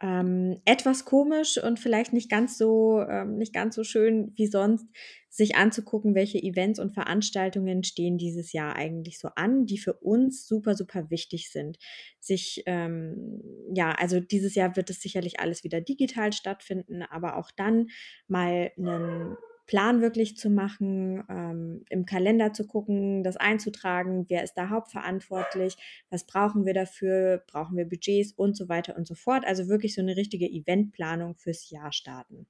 ähm, 0.01 0.61
etwas 0.65 1.05
komisch 1.05 1.57
und 1.61 1.79
vielleicht 1.79 2.13
nicht 2.13 2.29
ganz 2.29 2.57
so 2.57 3.01
ähm, 3.01 3.37
nicht 3.37 3.53
ganz 3.53 3.75
so 3.75 3.83
schön 3.83 4.31
wie 4.35 4.47
sonst, 4.47 4.85
sich 5.29 5.55
anzugucken, 5.55 6.15
welche 6.15 6.41
Events 6.41 6.79
und 6.79 6.93
Veranstaltungen 6.93 7.83
stehen 7.83 8.17
dieses 8.17 8.51
Jahr 8.51 8.75
eigentlich 8.75 9.19
so 9.19 9.29
an, 9.35 9.65
die 9.65 9.77
für 9.77 9.93
uns 9.93 10.47
super, 10.47 10.75
super 10.75 11.09
wichtig 11.09 11.51
sind. 11.51 11.77
Sich, 12.19 12.63
ähm, 12.65 13.41
ja, 13.73 13.91
also 13.91 14.19
dieses 14.19 14.55
Jahr 14.55 14.75
wird 14.75 14.89
es 14.89 15.01
sicherlich 15.01 15.39
alles 15.39 15.63
wieder 15.63 15.81
digital 15.81 16.33
stattfinden, 16.33 17.03
aber 17.03 17.37
auch 17.37 17.51
dann 17.55 17.87
mal 18.27 18.71
einen 18.77 19.37
Plan 19.69 20.01
wirklich 20.01 20.35
zu 20.35 20.49
machen, 20.49 21.23
ähm, 21.29 21.85
im 21.91 22.07
Kalender 22.07 22.53
zu 22.53 22.65
gucken, 22.65 23.21
das 23.21 23.37
einzutragen, 23.37 24.25
wer 24.27 24.43
ist 24.43 24.55
da 24.55 24.69
hauptverantwortlich, 24.69 25.77
was 26.09 26.25
brauchen 26.25 26.65
wir 26.65 26.73
dafür, 26.73 27.43
brauchen 27.45 27.77
wir 27.77 27.87
Budgets 27.87 28.31
und 28.31 28.57
so 28.57 28.67
weiter 28.67 28.97
und 28.97 29.07
so 29.07 29.13
fort. 29.13 29.45
Also 29.45 29.67
wirklich 29.67 29.93
so 29.93 30.01
eine 30.01 30.15
richtige 30.15 30.47
Eventplanung 30.47 31.35
fürs 31.35 31.69
Jahr 31.69 31.91
starten. 31.91 32.47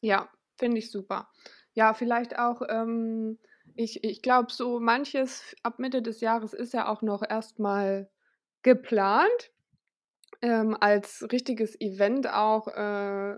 Ja, 0.00 0.28
finde 0.58 0.78
ich 0.78 0.90
super. 0.90 1.30
Ja, 1.72 1.94
vielleicht 1.94 2.36
auch, 2.36 2.62
ähm, 2.68 3.38
ich, 3.76 4.02
ich 4.02 4.22
glaube, 4.22 4.52
so 4.52 4.80
manches 4.80 5.54
ab 5.62 5.78
Mitte 5.78 6.02
des 6.02 6.20
Jahres 6.20 6.52
ist 6.52 6.74
ja 6.74 6.88
auch 6.88 7.02
noch 7.02 7.22
erstmal 7.22 8.10
geplant. 8.62 9.52
Ähm, 10.40 10.76
als 10.80 11.24
richtiges 11.30 11.80
Event 11.80 12.28
auch 12.28 12.66
äh, 12.66 13.36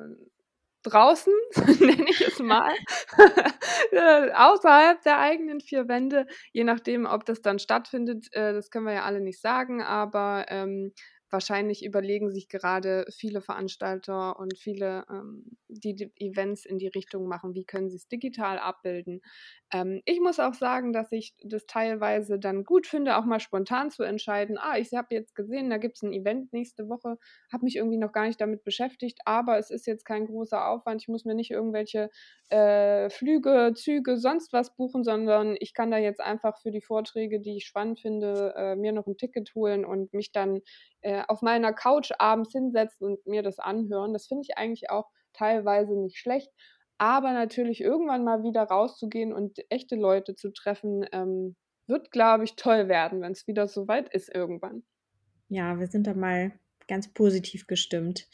draußen, 0.84 1.32
nenne 1.80 2.06
ich 2.08 2.20
es 2.20 2.38
mal, 2.38 2.72
äh, 3.92 4.30
außerhalb 4.32 5.02
der 5.02 5.18
eigenen 5.18 5.60
vier 5.60 5.88
Wände, 5.88 6.26
je 6.52 6.64
nachdem, 6.64 7.06
ob 7.06 7.24
das 7.24 7.42
dann 7.42 7.58
stattfindet, 7.58 8.28
äh, 8.32 8.52
das 8.52 8.70
können 8.70 8.86
wir 8.86 8.94
ja 8.94 9.04
alle 9.04 9.20
nicht 9.20 9.40
sagen, 9.40 9.82
aber 9.82 10.46
ähm, 10.48 10.92
wahrscheinlich 11.34 11.84
überlegen 11.84 12.30
sich 12.30 12.48
gerade 12.48 13.04
viele 13.10 13.42
Veranstalter 13.42 14.38
und 14.38 14.56
viele, 14.56 15.04
ähm, 15.10 15.56
die, 15.68 15.94
die 15.94 16.12
Events 16.16 16.64
in 16.64 16.78
die 16.78 16.88
Richtung 16.88 17.26
machen, 17.26 17.54
wie 17.54 17.64
können 17.64 17.90
sie 17.90 17.96
es 17.96 18.08
digital 18.08 18.58
abbilden. 18.58 19.20
Ähm, 19.74 20.02
ich 20.04 20.20
muss 20.20 20.38
auch 20.38 20.54
sagen, 20.54 20.92
dass 20.92 21.10
ich 21.10 21.34
das 21.42 21.66
teilweise 21.66 22.38
dann 22.38 22.62
gut 22.64 22.86
finde, 22.86 23.16
auch 23.16 23.24
mal 23.24 23.40
spontan 23.40 23.90
zu 23.90 24.04
entscheiden, 24.04 24.56
ah, 24.56 24.78
ich 24.78 24.92
habe 24.94 25.12
jetzt 25.14 25.34
gesehen, 25.34 25.68
da 25.68 25.78
gibt 25.78 25.96
es 25.96 26.02
ein 26.02 26.12
Event 26.12 26.52
nächste 26.52 26.88
Woche, 26.88 27.18
habe 27.52 27.64
mich 27.64 27.74
irgendwie 27.76 27.96
noch 27.98 28.12
gar 28.12 28.26
nicht 28.26 28.40
damit 28.40 28.62
beschäftigt, 28.62 29.18
aber 29.24 29.58
es 29.58 29.70
ist 29.70 29.86
jetzt 29.86 30.04
kein 30.04 30.26
großer 30.26 30.68
Aufwand, 30.68 31.02
ich 31.02 31.08
muss 31.08 31.24
mir 31.24 31.34
nicht 31.34 31.50
irgendwelche 31.50 32.08
äh, 32.50 33.10
Flüge, 33.10 33.72
Züge, 33.74 34.16
sonst 34.16 34.52
was 34.52 34.76
buchen, 34.76 35.02
sondern 35.02 35.56
ich 35.58 35.74
kann 35.74 35.90
da 35.90 35.98
jetzt 35.98 36.20
einfach 36.20 36.60
für 36.60 36.70
die 36.70 36.82
Vorträge, 36.82 37.40
die 37.40 37.56
ich 37.56 37.66
spannend 37.66 37.98
finde, 38.00 38.54
äh, 38.56 38.76
mir 38.76 38.92
noch 38.92 39.06
ein 39.08 39.16
Ticket 39.16 39.54
holen 39.56 39.84
und 39.84 40.12
mich 40.14 40.30
dann 40.30 40.60
äh, 41.00 41.22
auf 41.26 41.42
meiner 41.42 41.72
Couch 41.72 42.12
abends 42.18 42.52
hinsetzen 42.52 43.06
und 43.08 43.26
mir 43.26 43.42
das 43.42 43.58
anhören. 43.58 44.12
Das 44.12 44.26
finde 44.26 44.44
ich 44.48 44.56
eigentlich 44.56 44.90
auch 44.90 45.10
teilweise 45.32 45.98
nicht 45.98 46.18
schlecht. 46.18 46.50
Aber 46.98 47.32
natürlich 47.32 47.80
irgendwann 47.80 48.24
mal 48.24 48.42
wieder 48.42 48.62
rauszugehen 48.62 49.32
und 49.32 49.58
echte 49.68 49.96
Leute 49.96 50.34
zu 50.34 50.52
treffen, 50.52 51.04
ähm, 51.12 51.56
wird, 51.86 52.10
glaube 52.10 52.44
ich, 52.44 52.56
toll 52.56 52.88
werden, 52.88 53.20
wenn 53.20 53.32
es 53.32 53.46
wieder 53.46 53.68
so 53.68 53.88
weit 53.88 54.08
ist 54.14 54.34
irgendwann. 54.34 54.84
Ja, 55.48 55.78
wir 55.78 55.86
sind 55.86 56.06
da 56.06 56.14
mal 56.14 56.52
ganz 56.88 57.12
positiv 57.12 57.66
gestimmt. 57.66 58.26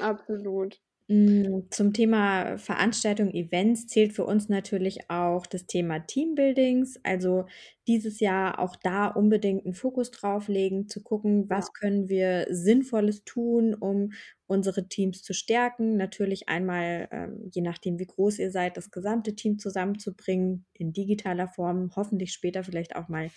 Absolut. 0.00 0.80
Mm, 1.08 1.68
zum 1.70 1.92
Thema 1.92 2.58
Veranstaltung, 2.58 3.30
Events 3.32 3.86
zählt 3.86 4.12
für 4.12 4.24
uns 4.24 4.48
natürlich 4.48 5.08
auch 5.08 5.46
das 5.46 5.66
Thema 5.66 6.00
Teambuildings. 6.00 6.98
Also 7.04 7.46
dieses 7.86 8.18
Jahr 8.18 8.58
auch 8.58 8.74
da 8.74 9.06
unbedingt 9.06 9.64
einen 9.64 9.74
Fokus 9.74 10.10
drauf 10.10 10.48
legen, 10.48 10.88
zu 10.88 11.02
gucken, 11.02 11.48
was 11.48 11.72
können 11.72 12.08
wir 12.08 12.46
Sinnvolles 12.50 13.22
tun, 13.24 13.74
um 13.74 14.12
unsere 14.46 14.88
Teams 14.88 15.22
zu 15.22 15.32
stärken. 15.34 15.96
Natürlich 15.96 16.48
einmal, 16.48 17.08
ähm, 17.10 17.50
je 17.52 17.62
nachdem, 17.62 17.98
wie 17.98 18.06
groß 18.06 18.38
ihr 18.38 18.50
seid, 18.50 18.76
das 18.76 18.90
gesamte 18.90 19.34
Team 19.34 19.58
zusammenzubringen 19.58 20.66
in 20.72 20.92
digitaler 20.92 21.48
Form, 21.48 21.90
hoffentlich 21.96 22.32
später 22.32 22.62
vielleicht 22.62 22.96
auch 22.96 23.08
mal 23.08 23.30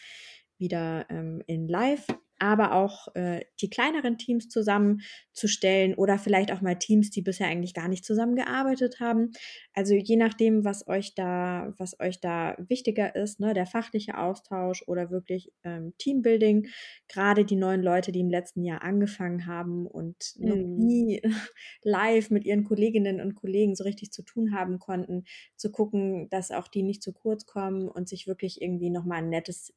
wieder 0.57 1.05
ähm, 1.09 1.41
in 1.47 1.67
Live 1.67 2.05
aber 2.39 2.73
auch 2.73 3.07
äh, 3.15 3.41
die 3.61 3.69
kleineren 3.69 4.17
Teams 4.17 4.49
zusammenzustellen 4.49 5.95
oder 5.95 6.17
vielleicht 6.17 6.51
auch 6.51 6.61
mal 6.61 6.75
Teams, 6.75 7.09
die 7.11 7.21
bisher 7.21 7.47
eigentlich 7.47 7.73
gar 7.73 7.87
nicht 7.87 8.05
zusammengearbeitet 8.05 8.99
haben. 8.99 9.31
Also 9.73 9.93
je 9.95 10.15
nachdem, 10.15 10.65
was 10.65 10.87
euch 10.87 11.15
da, 11.15 11.73
was 11.77 11.99
euch 11.99 12.19
da 12.19 12.55
wichtiger 12.67 13.15
ist, 13.15 13.39
ne, 13.39 13.53
der 13.53 13.65
fachliche 13.65 14.17
Austausch 14.17 14.83
oder 14.87 15.11
wirklich 15.11 15.51
ähm, 15.63 15.93
Teambuilding. 15.97 16.67
Gerade 17.07 17.45
die 17.45 17.55
neuen 17.55 17.81
Leute, 17.81 18.11
die 18.11 18.19
im 18.19 18.29
letzten 18.29 18.63
Jahr 18.63 18.81
angefangen 18.83 19.45
haben 19.45 19.85
und 19.87 20.33
noch 20.39 20.59
Mhm. 20.59 20.75
nie 20.75 21.21
live 21.83 22.29
mit 22.29 22.45
ihren 22.45 22.63
Kolleginnen 22.63 23.21
und 23.21 23.35
Kollegen 23.35 23.75
so 23.75 23.83
richtig 23.83 24.11
zu 24.11 24.23
tun 24.23 24.53
haben 24.53 24.79
konnten, 24.79 25.25
zu 25.55 25.71
gucken, 25.71 26.29
dass 26.29 26.51
auch 26.51 26.67
die 26.67 26.83
nicht 26.83 27.03
zu 27.03 27.13
kurz 27.13 27.45
kommen 27.45 27.87
und 27.87 28.07
sich 28.09 28.27
wirklich 28.27 28.61
irgendwie 28.61 28.89
nochmal 28.89 29.19
ein 29.19 29.29
nettes 29.29 29.73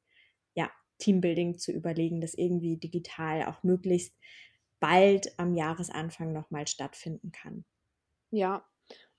Teambuilding 1.03 1.59
zu 1.59 1.73
überlegen, 1.73 2.21
das 2.21 2.35
irgendwie 2.35 2.77
digital 2.77 3.45
auch 3.47 3.63
möglichst 3.63 4.15
bald 4.81 5.39
am 5.39 5.55
Jahresanfang 5.55 6.33
nochmal 6.33 6.67
stattfinden 6.67 7.33
kann. 7.33 7.65
Ja, 8.31 8.65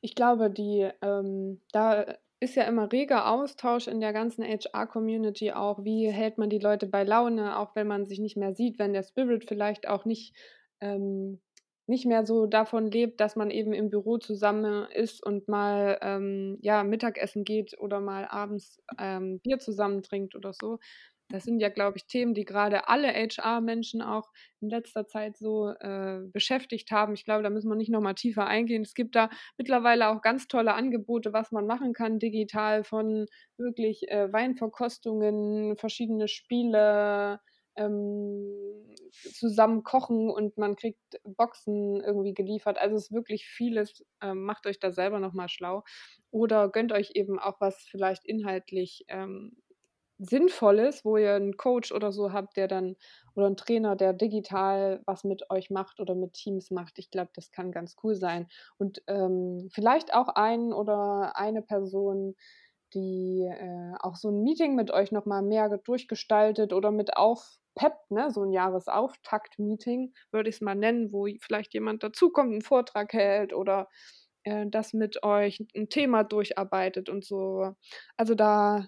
ich 0.02 0.16
glaube, 0.16 0.50
die, 0.50 0.90
ähm, 1.02 1.62
da 1.72 2.16
ist 2.40 2.56
ja 2.56 2.64
immer 2.64 2.92
reger 2.92 3.30
Austausch 3.30 3.88
in 3.88 4.02
der 4.02 4.12
ganzen 4.12 4.44
HR-Community 4.44 5.52
auch. 5.54 5.84
Wie 5.86 6.12
hält 6.12 6.38
man 6.38 6.50
die 6.50 6.60
Leute 6.60 6.88
bei 6.88 7.04
Laune, 7.04 7.58
auch 7.58 7.76
wenn 7.76 7.88
man 7.88 8.06
sich 8.06 8.20
nicht 8.20 8.36
mehr 8.36 8.54
sieht, 8.54 8.80
wenn 8.80 8.94
der 8.94 9.04
Spirit 9.04 9.46
vielleicht 9.48 9.88
auch 9.88 10.04
nicht 10.04 10.36
ähm, 10.82 11.40
nicht 11.86 12.06
mehr 12.06 12.26
so 12.26 12.46
davon 12.46 12.90
lebt, 12.90 13.20
dass 13.20 13.36
man 13.36 13.52
eben 13.52 13.74
im 13.74 13.90
Büro 13.90 14.18
zusammen 14.18 14.88
ist 14.92 15.26
und 15.26 15.48
mal 15.50 16.00
ähm, 16.02 16.58
ja, 16.62 16.84
Mittagessen 16.84 17.44
geht 17.44 17.78
oder 17.78 18.00
mal 18.00 18.26
abends 18.26 18.82
ähm, 18.98 19.40
Bier 19.42 19.60
zusammen 19.60 20.02
trinkt 20.02 20.36
oder 20.36 20.54
so. 20.54 20.80
Das 21.34 21.46
sind 21.46 21.60
ja, 21.60 21.70
glaube 21.70 21.98
ich, 21.98 22.06
Themen, 22.06 22.36
die 22.36 22.46
gerade 22.46 22.88
alle 22.88 23.08
HR-Menschen 23.08 24.04
auch 24.04 24.30
in 24.62 24.70
letzter 24.70 25.08
Zeit 25.08 25.36
so 25.36 25.70
äh, 25.70 26.20
beschäftigt 26.32 26.92
haben. 26.92 27.16
Ich 27.16 27.26
glaube, 27.26 27.42
da 27.42 27.50
müssen 27.50 27.70
wir 27.70 27.76
nicht 27.76 27.90
nochmal 27.90 28.14
tiefer 28.14 28.46
eingehen. 28.46 28.84
Es 28.84 28.94
gibt 28.94 29.16
da 29.16 29.32
mittlerweile 29.58 30.10
auch 30.10 30.22
ganz 30.22 30.48
tolle 30.48 30.76
Angebote, 30.76 31.34
was 31.34 31.52
man 31.52 31.66
machen 31.66 31.94
kann 31.94 32.20
digital 32.20 32.84
von 32.84 33.26
wirklich 33.58 34.08
äh, 34.10 34.32
Weinverkostungen, 34.32 35.76
verschiedene 35.76 36.28
Spiele, 36.28 37.40
ähm, 37.78 38.96
zusammen 39.12 39.84
kochen 39.84 40.30
und 40.30 40.58
man 40.60 40.76
kriegt 40.76 41.20
Boxen 41.24 42.00
irgendwie 42.02 42.36
geliefert. 42.36 42.78
Also 42.78 42.96
es 42.96 43.06
ist 43.06 43.12
wirklich 43.12 43.48
vieles. 43.48 44.06
Ähm, 44.22 44.44
macht 44.44 44.68
euch 44.68 44.80
da 44.80 44.92
selber 44.92 45.20
nochmal 45.20 45.50
schlau. 45.50 45.84
Oder 46.30 46.70
gönnt 46.70 46.92
euch 46.92 47.12
eben 47.16 47.40
auch 47.40 47.60
was 47.60 47.78
vielleicht 47.90 48.24
inhaltlich 48.26 49.06
ähm, 49.08 49.58
Sinnvolles, 50.20 51.04
wo 51.06 51.18
ihr 51.18 51.34
einen 51.36 51.58
Coach 51.58 51.92
oder 51.92 52.12
so 52.12 52.32
habt, 52.34 52.58
der 52.58 52.68
dann 52.68 52.96
oder 53.36 53.48
einen 53.48 53.58
Trainer, 53.58 53.96
der 53.96 54.14
digital 54.14 55.02
was 55.06 55.24
mit 55.24 55.50
euch 55.50 55.70
macht 55.70 56.00
oder 56.00 56.16
mit 56.16 56.34
Teams 56.34 56.72
macht. 56.72 57.00
Ich 57.00 57.10
glaube, 57.12 57.32
das 57.36 57.52
kann 57.52 57.72
ganz 57.72 57.96
cool 58.04 58.16
sein. 58.16 58.48
Und 58.78 59.02
ähm, 59.08 59.70
vielleicht 59.74 60.14
auch 60.14 60.30
ein 60.30 60.72
oder 60.74 61.34
eine 61.36 61.62
Person, 61.62 62.36
die 62.94 63.44
äh, 63.50 63.94
auch 64.00 64.16
so 64.16 64.30
ein 64.30 64.44
Meeting 64.44 64.76
mit 64.76 64.92
euch 64.92 65.12
nochmal 65.12 65.42
mehr 65.42 65.70
durchgestaltet 65.78 66.74
oder 66.74 66.92
mit 66.92 67.18
auf 67.18 67.58
PEP, 67.76 67.94
ne, 68.10 68.30
so 68.32 68.44
ein 68.44 68.52
Jahresauftakt-Meeting, 68.52 70.14
würde 70.32 70.50
ich 70.50 70.56
es 70.58 70.62
mal 70.62 70.76
nennen, 70.76 71.12
wo 71.12 71.28
vielleicht 71.42 71.74
jemand 71.74 72.04
dazukommt, 72.04 72.52
einen 72.52 72.62
Vortrag 72.62 73.12
hält 73.14 73.52
oder 73.54 73.90
äh, 74.44 74.68
das 74.68 74.94
mit 74.94 75.24
euch 75.24 75.60
ein 75.76 75.90
Thema 75.90 76.24
durcharbeitet 76.24 77.10
und 77.10 77.26
so. 77.26 77.74
Also 78.18 78.36
da 78.36 78.88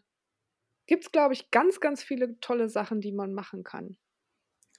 gibt 0.87 1.05
es, 1.05 1.11
glaube 1.11 1.33
ich, 1.33 1.51
ganz, 1.51 1.79
ganz 1.79 2.03
viele 2.03 2.39
tolle 2.39 2.69
Sachen, 2.69 3.01
die 3.01 3.11
man 3.11 3.33
machen 3.33 3.63
kann. 3.63 3.97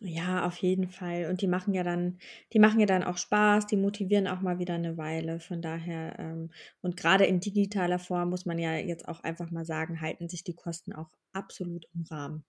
Ja, 0.01 0.47
auf 0.47 0.59
jeden 0.59 0.89
Fall. 0.91 1.27
Und 1.31 1.41
die 1.41 1.47
machen 1.47 1.73
ja 1.73 1.83
dann, 1.83 2.19
die 2.53 2.59
machen 2.59 2.81
ja 2.81 2.87
dann 2.87 3.03
auch 3.03 3.17
Spaß, 3.17 3.67
die 3.67 3.77
motivieren 3.79 4.29
auch 4.29 4.41
mal 4.43 4.59
wieder 4.59 4.75
eine 4.75 4.99
Weile. 4.99 5.41
Von 5.41 5.63
daher, 5.63 6.19
ähm, 6.19 6.51
und 6.83 6.97
gerade 6.99 7.25
in 7.25 7.41
digitaler 7.41 7.99
Form 7.99 8.29
muss 8.29 8.45
man 8.45 8.59
ja 8.59 8.77
jetzt 8.77 9.09
auch 9.09 9.21
einfach 9.21 9.51
mal 9.51 9.65
sagen, 9.65 10.01
halten 10.03 10.29
sich 10.29 10.45
die 10.45 10.55
Kosten 10.55 10.93
auch 10.93 11.11
absolut 11.33 11.87
im 11.95 12.03
Rahmen. 12.11 12.45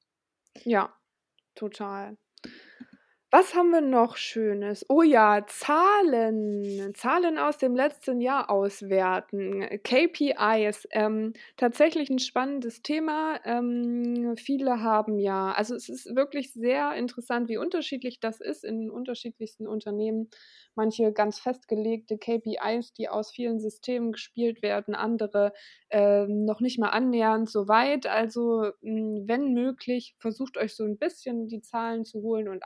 Ja, 0.66 0.94
total. 1.56 2.18
Was 3.30 3.54
haben 3.56 3.72
wir 3.72 3.82
noch 3.82 4.16
Schönes? 4.16 4.86
Oh 4.88 5.02
ja, 5.02 5.46
Zahlen. 5.48 6.94
Zahlen 6.96 7.38
aus 7.38 7.58
dem 7.58 7.76
letzten 7.76 8.22
Jahr 8.22 8.50
auswerten. 8.50 9.68
KPIs. 9.84 10.88
Ähm, 10.92 11.34
tatsächlich 11.58 12.10
ein 12.10 12.20
spannendes 12.20 12.82
Thema. 12.84 13.38
Ähm, 13.44 14.36
viele 14.38 14.82
haben 14.82 15.20
ja, 15.20 15.52
also 15.52 15.76
es 15.76 15.90
ist 15.90 16.16
wirklich 16.16 16.54
sehr 16.54 16.94
interessant, 16.96 17.50
wie 17.50 17.58
unterschiedlich 17.58 18.22
das 18.22 18.40
ist 18.40 18.64
in 18.64 18.90
unterschiedlichsten 18.90 19.68
Unternehmen 19.68 20.30
manche 20.78 21.12
ganz 21.12 21.40
festgelegte 21.40 22.18
KPIs, 22.18 22.94
die 22.94 23.10
aus 23.10 23.32
vielen 23.32 23.60
Systemen 23.60 24.14
gespielt 24.14 24.62
werden, 24.62 24.96
andere 24.96 25.52
äh, 25.90 26.26
noch 26.28 26.62
nicht 26.62 26.80
mal 26.80 26.90
annähernd 26.90 27.50
so 27.50 27.68
weit. 27.68 28.06
Also 28.06 28.72
wenn 28.82 29.54
möglich, 29.54 30.16
versucht 30.20 30.56
euch 30.58 30.76
so 30.76 30.86
ein 30.86 30.98
bisschen 30.98 31.48
die 31.48 31.62
Zahlen 31.62 32.06
zu 32.06 32.22
holen 32.22 32.48
und 32.48 32.64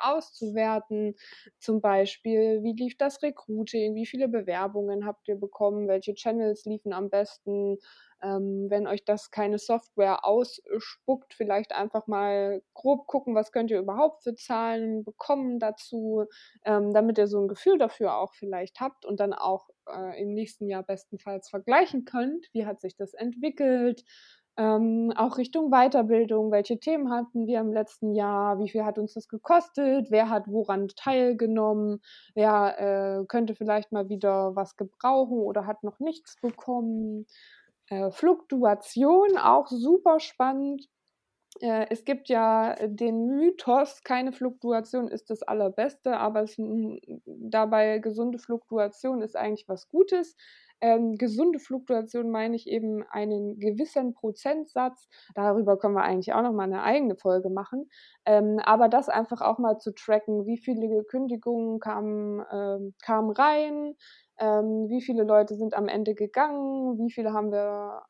auszuwerten. 0.51 1.15
Zum 1.59 1.81
Beispiel, 1.81 2.63
wie 2.63 2.73
lief 2.73 2.97
das 2.97 3.21
Recruiting, 3.21 3.95
wie 3.95 4.05
viele 4.05 4.27
Bewerbungen 4.27 5.05
habt 5.05 5.27
ihr 5.27 5.35
bekommen, 5.35 5.87
welche 5.87 6.13
Channels 6.13 6.65
liefen 6.65 6.93
am 6.93 7.09
besten, 7.09 7.77
ähm, 8.23 8.67
wenn 8.69 8.87
euch 8.87 9.03
das 9.03 9.31
keine 9.31 9.57
Software 9.57 10.23
ausspuckt, 10.25 11.33
vielleicht 11.33 11.73
einfach 11.73 12.05
mal 12.07 12.61
grob 12.73 13.07
gucken, 13.07 13.33
was 13.33 13.51
könnt 13.51 13.71
ihr 13.71 13.79
überhaupt 13.79 14.23
für 14.23 14.35
Zahlen 14.35 15.03
bekommen 15.03 15.59
dazu, 15.59 16.25
ähm, 16.63 16.93
damit 16.93 17.17
ihr 17.17 17.27
so 17.27 17.39
ein 17.41 17.47
Gefühl 17.47 17.77
dafür 17.79 18.17
auch 18.17 18.33
vielleicht 18.33 18.79
habt 18.79 19.05
und 19.05 19.19
dann 19.19 19.33
auch 19.33 19.69
äh, 19.87 20.21
im 20.21 20.33
nächsten 20.33 20.67
Jahr 20.69 20.83
bestenfalls 20.83 21.49
vergleichen 21.49 22.05
könnt, 22.05 22.47
wie 22.53 22.65
hat 22.65 22.79
sich 22.81 22.95
das 22.95 23.13
entwickelt. 23.15 24.03
Ähm, 24.57 25.13
auch 25.15 25.37
Richtung 25.37 25.71
Weiterbildung, 25.71 26.51
welche 26.51 26.77
Themen 26.77 27.09
hatten 27.09 27.47
wir 27.47 27.61
im 27.61 27.71
letzten 27.71 28.13
Jahr, 28.13 28.59
wie 28.59 28.69
viel 28.69 28.83
hat 28.83 28.97
uns 28.97 29.13
das 29.13 29.29
gekostet, 29.29 30.11
wer 30.11 30.29
hat 30.29 30.47
woran 30.47 30.89
teilgenommen, 30.89 32.01
wer 32.35 33.21
äh, 33.21 33.25
könnte 33.27 33.55
vielleicht 33.55 33.93
mal 33.93 34.09
wieder 34.09 34.55
was 34.55 34.75
gebrauchen 34.75 35.39
oder 35.39 35.65
hat 35.65 35.83
noch 35.83 35.99
nichts 35.99 36.35
bekommen. 36.41 37.27
Äh, 37.87 38.11
Fluktuation, 38.11 39.37
auch 39.37 39.67
super 39.67 40.19
spannend. 40.19 40.87
Äh, 41.61 41.87
es 41.89 42.05
gibt 42.05 42.29
ja 42.29 42.75
den 42.87 43.27
Mythos, 43.27 44.03
keine 44.03 44.31
Fluktuation 44.31 45.07
ist 45.07 45.29
das 45.29 45.43
Allerbeste, 45.43 46.17
aber 46.17 46.43
es, 46.43 46.55
dabei 47.25 47.99
gesunde 47.99 48.39
Fluktuation 48.39 49.21
ist 49.21 49.35
eigentlich 49.35 49.67
was 49.67 49.89
Gutes. 49.89 50.35
Ähm, 50.81 51.15
gesunde 51.17 51.59
Fluktuation 51.59 52.29
meine 52.31 52.55
ich 52.55 52.67
eben 52.67 53.03
einen 53.09 53.59
gewissen 53.59 54.13
Prozentsatz. 54.13 55.07
Darüber 55.35 55.77
können 55.77 55.93
wir 55.95 56.03
eigentlich 56.03 56.33
auch 56.33 56.41
noch 56.41 56.53
mal 56.53 56.63
eine 56.63 56.83
eigene 56.83 57.15
Folge 57.15 57.49
machen. 57.49 57.89
Ähm, 58.25 58.59
aber 58.63 58.89
das 58.89 59.07
einfach 59.09 59.41
auch 59.41 59.59
mal 59.59 59.77
zu 59.77 59.93
tracken, 59.93 60.45
wie 60.45 60.57
viele 60.57 61.03
Kündigungen 61.03 61.79
kamen, 61.79 62.43
ähm, 62.51 62.95
kamen 63.03 63.31
rein, 63.31 63.95
ähm, 64.39 64.87
wie 64.89 65.01
viele 65.01 65.23
Leute 65.23 65.55
sind 65.55 65.73
am 65.75 65.87
Ende 65.87 66.15
gegangen, 66.15 66.97
wie 66.97 67.11
viele 67.11 67.33
haben 67.33 67.51
wir 67.51 68.01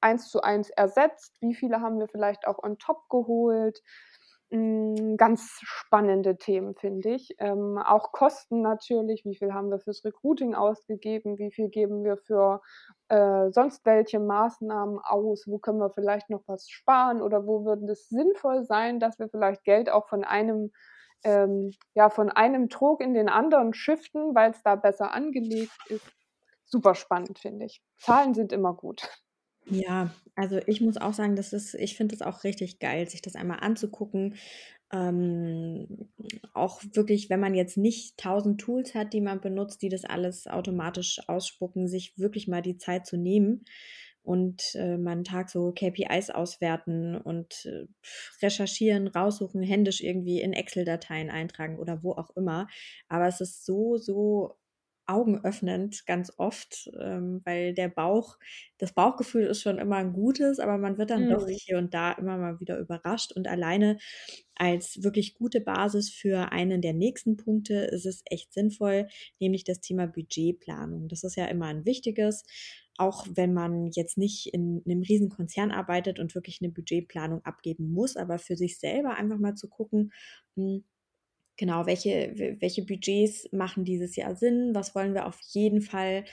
eins 0.00 0.28
zu 0.30 0.40
eins 0.42 0.70
ersetzt, 0.70 1.36
wie 1.40 1.54
viele 1.54 1.80
haben 1.80 1.98
wir 1.98 2.08
vielleicht 2.08 2.46
auch 2.46 2.62
on 2.62 2.78
top 2.78 3.08
geholt. 3.08 3.82
Mm, 4.50 5.16
ganz 5.16 5.58
spannende 5.62 6.38
Themen, 6.38 6.74
finde 6.74 7.10
ich. 7.10 7.34
Ähm, 7.38 7.76
auch 7.76 8.12
Kosten 8.12 8.62
natürlich, 8.62 9.24
wie 9.26 9.36
viel 9.36 9.52
haben 9.52 9.70
wir 9.70 9.78
fürs 9.78 10.04
Recruiting 10.04 10.54
ausgegeben, 10.54 11.38
wie 11.38 11.50
viel 11.50 11.68
geben 11.68 12.02
wir 12.02 12.16
für 12.16 12.62
äh, 13.08 13.50
sonst 13.50 13.84
welche 13.84 14.20
Maßnahmen 14.20 15.00
aus, 15.00 15.46
wo 15.46 15.58
können 15.58 15.80
wir 15.80 15.90
vielleicht 15.90 16.30
noch 16.30 16.42
was 16.46 16.70
sparen 16.70 17.20
oder 17.20 17.46
wo 17.46 17.66
würde 17.66 17.92
es 17.92 18.08
sinnvoll 18.08 18.64
sein, 18.64 19.00
dass 19.00 19.18
wir 19.18 19.28
vielleicht 19.28 19.64
Geld 19.64 19.90
auch 19.90 20.08
von 20.08 20.24
einem 20.24 20.72
ähm, 21.24 21.72
ja, 21.94 22.10
von 22.10 22.30
einem 22.30 22.68
Trog 22.68 23.00
in 23.02 23.12
den 23.12 23.28
anderen 23.28 23.74
shiften, 23.74 24.34
weil 24.34 24.52
es 24.52 24.62
da 24.62 24.76
besser 24.76 25.12
angelegt 25.12 25.72
ist. 25.88 26.06
Super 26.64 26.94
spannend, 26.94 27.38
finde 27.38 27.66
ich. 27.66 27.82
Zahlen 27.98 28.34
sind 28.34 28.52
immer 28.52 28.72
gut. 28.74 29.08
Ja, 29.70 30.14
also 30.34 30.60
ich 30.66 30.80
muss 30.80 30.96
auch 30.96 31.12
sagen, 31.12 31.36
das 31.36 31.52
ist, 31.52 31.74
ich 31.74 31.96
finde 31.96 32.14
es 32.14 32.22
auch 32.22 32.44
richtig 32.44 32.78
geil, 32.78 33.08
sich 33.08 33.20
das 33.22 33.34
einmal 33.34 33.60
anzugucken. 33.60 34.36
Ähm, 34.90 36.08
auch 36.54 36.82
wirklich, 36.94 37.28
wenn 37.28 37.40
man 37.40 37.54
jetzt 37.54 37.76
nicht 37.76 38.16
tausend 38.16 38.60
Tools 38.60 38.94
hat, 38.94 39.12
die 39.12 39.20
man 39.20 39.40
benutzt, 39.42 39.82
die 39.82 39.90
das 39.90 40.04
alles 40.06 40.46
automatisch 40.46 41.20
ausspucken, 41.28 41.88
sich 41.88 42.16
wirklich 42.16 42.48
mal 42.48 42.62
die 42.62 42.78
Zeit 42.78 43.06
zu 43.06 43.18
nehmen 43.18 43.64
und 44.22 44.74
äh, 44.74 44.96
mal 44.96 45.12
einen 45.12 45.24
Tag 45.24 45.50
so 45.50 45.72
KPIs 45.72 46.30
auswerten 46.30 47.16
und 47.16 47.66
äh, 47.66 47.86
recherchieren, 48.42 49.08
raussuchen, 49.08 49.62
händisch 49.62 50.00
irgendwie 50.02 50.40
in 50.40 50.54
Excel-Dateien 50.54 51.28
eintragen 51.28 51.78
oder 51.78 52.02
wo 52.02 52.12
auch 52.12 52.30
immer. 52.36 52.68
Aber 53.08 53.26
es 53.26 53.42
ist 53.42 53.66
so, 53.66 53.98
so 53.98 54.56
augenöffnend 55.08 56.06
ganz 56.06 56.32
oft, 56.36 56.90
ähm, 57.00 57.40
weil 57.44 57.74
der 57.74 57.88
Bauch, 57.88 58.36
das 58.78 58.92
Bauchgefühl 58.92 59.46
ist 59.46 59.62
schon 59.62 59.78
immer 59.78 59.96
ein 59.96 60.12
gutes, 60.12 60.60
aber 60.60 60.78
man 60.78 60.98
wird 60.98 61.10
dann 61.10 61.24
mhm. 61.24 61.30
doch 61.30 61.48
hier 61.48 61.78
und 61.78 61.94
da 61.94 62.12
immer 62.12 62.36
mal 62.36 62.60
wieder 62.60 62.78
überrascht 62.78 63.32
und 63.32 63.48
alleine 63.48 63.98
als 64.54 65.02
wirklich 65.02 65.34
gute 65.34 65.60
Basis 65.60 66.10
für 66.10 66.52
einen 66.52 66.82
der 66.82 66.92
nächsten 66.92 67.36
Punkte 67.36 67.74
ist 67.74 68.06
es 68.06 68.22
echt 68.26 68.52
sinnvoll, 68.52 69.08
nämlich 69.40 69.64
das 69.64 69.80
Thema 69.80 70.06
Budgetplanung. 70.06 71.08
Das 71.08 71.24
ist 71.24 71.36
ja 71.36 71.46
immer 71.46 71.66
ein 71.66 71.84
wichtiges 71.84 72.44
auch 72.98 73.26
wenn 73.32 73.54
man 73.54 73.86
jetzt 73.92 74.18
nicht 74.18 74.52
in 74.52 74.82
einem 74.84 75.02
riesen 75.02 75.28
Konzern 75.28 75.70
arbeitet 75.70 76.18
und 76.18 76.34
wirklich 76.34 76.58
eine 76.60 76.72
Budgetplanung 76.72 77.44
abgeben 77.44 77.92
muss, 77.92 78.16
aber 78.16 78.38
für 78.40 78.56
sich 78.56 78.78
selber 78.80 79.14
einfach 79.14 79.38
mal 79.38 79.54
zu 79.54 79.68
gucken, 79.68 80.12
hm, 80.56 80.82
genau, 81.58 81.86
welche, 81.86 82.32
welche 82.60 82.84
Budgets 82.84 83.48
machen 83.52 83.84
dieses 83.84 84.16
Jahr 84.16 84.34
Sinn, 84.36 84.70
was 84.74 84.94
wollen 84.94 85.14
wir 85.14 85.26
auf 85.26 85.38
jeden 85.52 85.82
Fall 85.82 86.24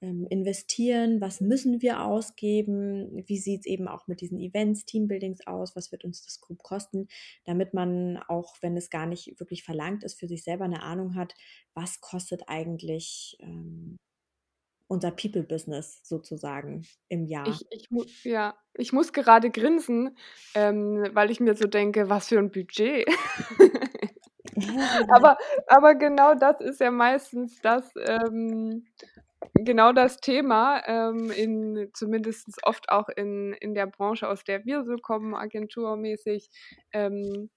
ähm, 0.00 0.26
investieren, 0.30 1.20
was 1.20 1.40
müssen 1.40 1.82
wir 1.82 2.02
ausgeben, 2.02 3.22
wie 3.26 3.38
sieht 3.38 3.60
es 3.60 3.66
eben 3.66 3.86
auch 3.86 4.06
mit 4.08 4.20
diesen 4.22 4.40
Events, 4.40 4.86
Teambuildings 4.86 5.46
aus, 5.46 5.76
was 5.76 5.92
wird 5.92 6.04
uns 6.04 6.24
das 6.24 6.40
grob 6.40 6.62
kosten, 6.62 7.08
damit 7.44 7.74
man 7.74 8.18
auch, 8.28 8.56
wenn 8.62 8.76
es 8.76 8.90
gar 8.90 9.06
nicht 9.06 9.38
wirklich 9.38 9.62
verlangt 9.62 10.02
ist, 10.04 10.18
für 10.18 10.26
sich 10.28 10.42
selber 10.42 10.64
eine 10.64 10.82
Ahnung 10.82 11.14
hat, 11.16 11.34
was 11.74 12.00
kostet 12.00 12.44
eigentlich 12.48 13.36
ähm, 13.40 13.98
unser 14.88 15.10
People-Business 15.12 16.00
sozusagen 16.04 16.86
im 17.08 17.26
Jahr. 17.26 17.60
Ich 17.60 17.66
ich 17.70 17.88
ja, 18.24 18.54
ich 18.74 18.92
muss 18.92 19.12
gerade 19.12 19.50
grinsen, 19.50 20.16
ähm, 20.54 21.06
weil 21.12 21.30
ich 21.30 21.40
mir 21.40 21.54
so 21.54 21.66
denke: 21.66 22.08
„Was 22.10 22.28
für 22.28 22.38
'n 22.38 22.50
Budget.“ 22.50 23.06
Aber 25.10 25.38
aber 25.66 25.94
genau 25.94 26.34
das 26.34 26.60
ist 26.60 26.80
ja 26.80 26.90
meistens 26.90 27.60
das, 27.62 27.92
ähm 27.96 28.84
genau 29.54 29.92
das 29.92 30.18
Thema, 30.20 30.82
ähm, 30.86 31.30
in 31.30 31.90
zumindest 31.94 32.48
oft 32.64 32.90
auch 32.90 33.08
in 33.08 33.52
in 33.54 33.74
der 33.74 33.86
Branche, 33.86 34.28
aus 34.28 34.44
der 34.44 34.64
wir 34.66 34.84
so 34.84 34.96
kommen, 34.96 35.34
agenturmäßig, 35.34 36.50
ähm, 36.92 37.50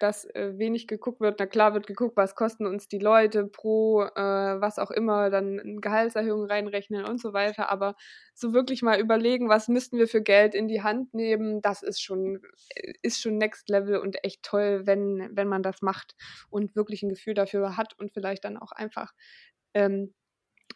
dass, 0.00 0.24
äh, 0.34 0.52
wenig 0.58 0.86
geguckt 0.88 1.20
wird. 1.20 1.38
Na 1.40 1.46
klar 1.46 1.74
wird 1.74 1.86
geguckt, 1.86 2.16
was 2.16 2.34
kosten 2.34 2.66
uns 2.66 2.88
die 2.88 2.98
Leute 2.98 3.46
pro, 3.46 4.02
äh, 4.02 4.60
was 4.60 4.78
auch 4.78 4.90
immer, 4.90 5.30
dann 5.30 5.58
'n 5.58 5.80
Gehaltserhöhung 5.80 6.44
reinrechnen 6.46 7.04
und 7.04 7.20
so 7.20 7.32
weiter. 7.32 7.70
Aber 7.70 7.96
so 8.34 8.52
wirklich 8.54 8.82
mal 8.82 9.00
überlegen, 9.00 9.48
was 9.48 9.68
müssten 9.68 9.98
wir 9.98 10.08
für 10.08 10.22
Geld 10.22 10.54
in 10.54 10.68
die 10.68 10.82
Hand 10.82 11.14
nehmen, 11.14 11.62
das 11.62 11.82
ist 11.82 12.02
schon 12.02 12.40
äh, 12.74 12.92
ist 13.02 13.20
schon 13.20 13.38
Next 13.38 13.68
Level 13.68 13.98
und 13.98 14.22
echt 14.24 14.42
toll, 14.42 14.82
wenn 14.86 15.28
wenn 15.36 15.48
man 15.48 15.62
das 15.62 15.82
macht 15.82 16.14
und 16.50 16.76
wirklich 16.76 17.02
'n 17.02 17.08
Gefühl 17.10 17.34
dafür 17.34 17.76
hat 17.76 17.98
und 17.98 18.12
vielleicht 18.12 18.44
dann 18.44 18.56
auch 18.58 18.72
einfach, 18.72 19.12
ähm, 19.74 20.14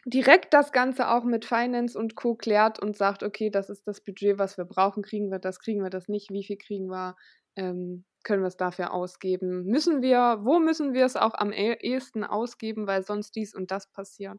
direkt 0.07 0.55
das 0.55 0.73
Ganze 0.73 1.09
auch 1.11 1.25
mit 1.25 1.45
Finance 1.47 1.99
und 1.99 2.17
Co. 2.17 2.35
klärt 2.37 2.81
und 2.81 2.97
sagt: 2.97 3.23
„Okay, 3.25 3.51
das 3.51 3.71
ist 3.71 3.87
das 3.89 4.03
Budget, 4.03 4.39
was 4.39 4.59
wir 4.59 4.65
brauchen. 4.67 5.03
Kriegen 5.05 5.31
wir 5.33 5.39
das, 5.41 5.61
kriegen 5.61 5.83
wir 5.83 5.91
das 5.91 6.09
nicht? 6.09 6.31
Wie 6.33 6.45
viel 6.45 6.59
kriegen 6.59 6.89
wir? 6.91 7.17
Ähm, 7.57 8.05
können 8.25 8.43
wir's 8.43 8.57
dafür 8.57 8.93
ausgeben? 8.93 9.65
Müssen 9.67 10.03
wir 10.03 10.41
wo 10.43 10.59
müssen 10.61 10.95
wir's 10.95 11.17
auch 11.17 11.35
am 11.35 11.53
eh 11.53 11.75
ehesten 11.75 12.25
ausgeben, 12.25 12.87
weil 12.87 13.03
sonst 13.05 13.37
dies 13.37 13.55
und 13.55 13.71
das 13.71 13.91
passiert?“ 13.93 14.39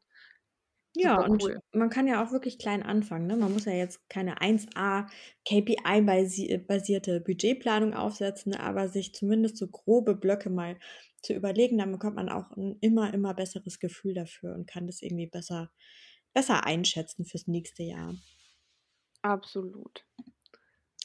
Ja, 0.95 1.15
Super 1.15 1.25
und 1.25 1.41
cool. 1.41 1.61
man 1.71 1.89
kann 1.89 2.05
ja 2.07 2.21
auch 2.25 2.33
wirklich 2.33 2.59
klein 2.59 2.83
anfangen, 2.83 3.25
ne? 3.27 3.37
Man 3.37 3.53
muss 3.53 3.63
ja 3.65 3.71
jetzt 3.71 4.09
keine 4.09 4.41
1A 4.41 5.07
KPI 5.45 6.01
basi 6.01 6.57
basierte 6.67 7.21
Budgetplanung 7.21 7.93
aufsetzen, 7.93 8.53
aber 8.55 8.89
sich 8.89 9.13
zumindest 9.15 9.55
so 9.57 9.67
grobe 9.67 10.15
Blöcke 10.15 10.49
mal 10.49 10.77
zu 11.21 11.33
überlegen, 11.33 11.77
dann 11.77 11.93
bekommt 11.93 12.17
man 12.17 12.27
auch 12.27 12.51
'n 12.57 12.77
immer, 12.81 13.13
immer 13.13 13.33
besseres 13.33 13.79
Gefühl 13.79 14.13
dafür 14.15 14.53
und 14.53 14.67
kann 14.67 14.85
das 14.85 15.01
irgendwie 15.01 15.27
besser 15.27 15.71
besser 16.33 16.65
einschätzen 16.65 17.25
fürs 17.25 17.47
nächste 17.47 17.83
Jahr. 17.83 18.15
Absolut. 19.23 20.03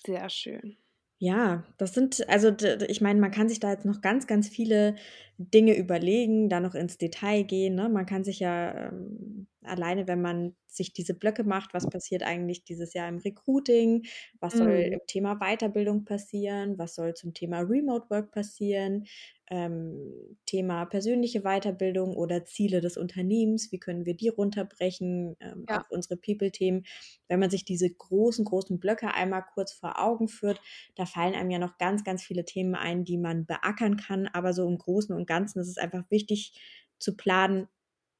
Sehr 0.04 0.28
schön. 0.30 0.76
Ja, 1.20 1.64
das 1.78 1.94
sind 1.94 2.28
also 2.28 2.50
ich 2.88 3.00
meine, 3.00 3.18
man 3.20 3.30
kann 3.30 3.48
sich 3.48 3.58
da 3.58 3.70
jetzt 3.72 3.86
noch 3.86 4.02
ganz, 4.02 4.26
ganz 4.26 4.48
viele 4.50 4.96
Dinge 5.38 5.74
überlegen, 5.76 6.50
da 6.50 6.60
noch 6.60 6.74
ins 6.74 6.98
Detail 6.98 7.42
gehen, 7.42 7.74
ne? 7.74 7.88
Man 7.88 8.04
kann 8.04 8.22
sich 8.24 8.40
ja, 8.40 8.88
ähm 8.90 9.46
alleine, 9.66 10.06
wenn 10.08 10.20
man 10.22 10.56
sich 10.66 10.92
diese 10.92 11.14
Blöcke 11.14 11.44
macht, 11.44 11.74
was 11.74 11.88
passiert 11.88 12.22
eigentlich 12.22 12.64
dieses 12.64 12.92
Jahr 12.94 13.08
im 13.08 13.18
Recruiting? 13.18 14.04
Was 14.40 14.56
soll 14.58 14.70
Mhm. 14.72 14.90
im 14.92 15.00
Thema 15.06 15.36
Weiterbildung 15.40 16.04
passieren? 16.04 16.78
Was 16.78 16.94
soll 16.94 17.14
zum 17.14 17.34
Thema 17.34 17.60
Remote 17.60 18.10
Work 18.10 18.32
passieren? 18.32 19.06
Ähm, 19.48 20.36
Thema 20.44 20.86
persönliche 20.86 21.42
Weiterbildung 21.42 22.16
oder 22.16 22.44
Ziele 22.44 22.80
des 22.80 22.96
Unternehmens, 22.96 23.70
wie 23.70 23.78
können 23.78 24.04
wir 24.04 24.16
die 24.16 24.28
runterbrechen, 24.28 25.36
ähm, 25.40 25.68
auf 25.70 25.82
Ja. 25.82 25.86
unsere 25.88 26.16
People-Themen? 26.16 26.84
Wenn 27.28 27.40
man 27.40 27.50
sich 27.50 27.64
diese 27.64 27.88
großen, 27.88 28.44
großen 28.44 28.80
Blöcke 28.80 29.14
einmal 29.14 29.44
kurz 29.54 29.72
vor 29.72 30.00
Augen 30.02 30.28
führt, 30.28 30.60
da 30.96 31.06
fallen 31.06 31.34
einem 31.34 31.50
ja 31.50 31.58
noch 31.58 31.78
ganz, 31.78 32.04
ganz 32.04 32.22
viele 32.24 32.44
Themen 32.44 32.74
ein, 32.74 33.04
die 33.04 33.18
man 33.18 33.46
beackern 33.46 33.96
kann. 33.96 34.26
Aber 34.26 34.52
so 34.52 34.66
im 34.68 34.78
Großen 34.78 35.14
und 35.14 35.26
Ganzen 35.26 35.60
ist 35.60 35.68
es 35.68 35.78
einfach 35.78 36.10
wichtig 36.10 36.60
zu 36.98 37.16
planen: 37.16 37.68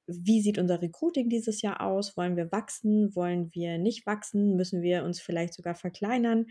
Wie 0.09 0.41
sieht 0.41 0.59
unser 0.59 0.81
Recruiting 0.83 1.29
dieses 1.29 1.63
Jahr 1.63 1.81
aus? 1.81 2.17
Wollen 2.17 2.37
wir 2.37 2.53
wachsen? 2.53 3.15
Wollen 3.17 3.53
wir 3.55 3.79
nicht 3.79 4.07
wachsen? 4.07 4.57
Müssen 4.57 4.83
wir 4.83 5.05
uns 5.05 5.21
vielleicht 5.21 5.55
sogar 5.55 5.75
verkleinern? 5.75 6.47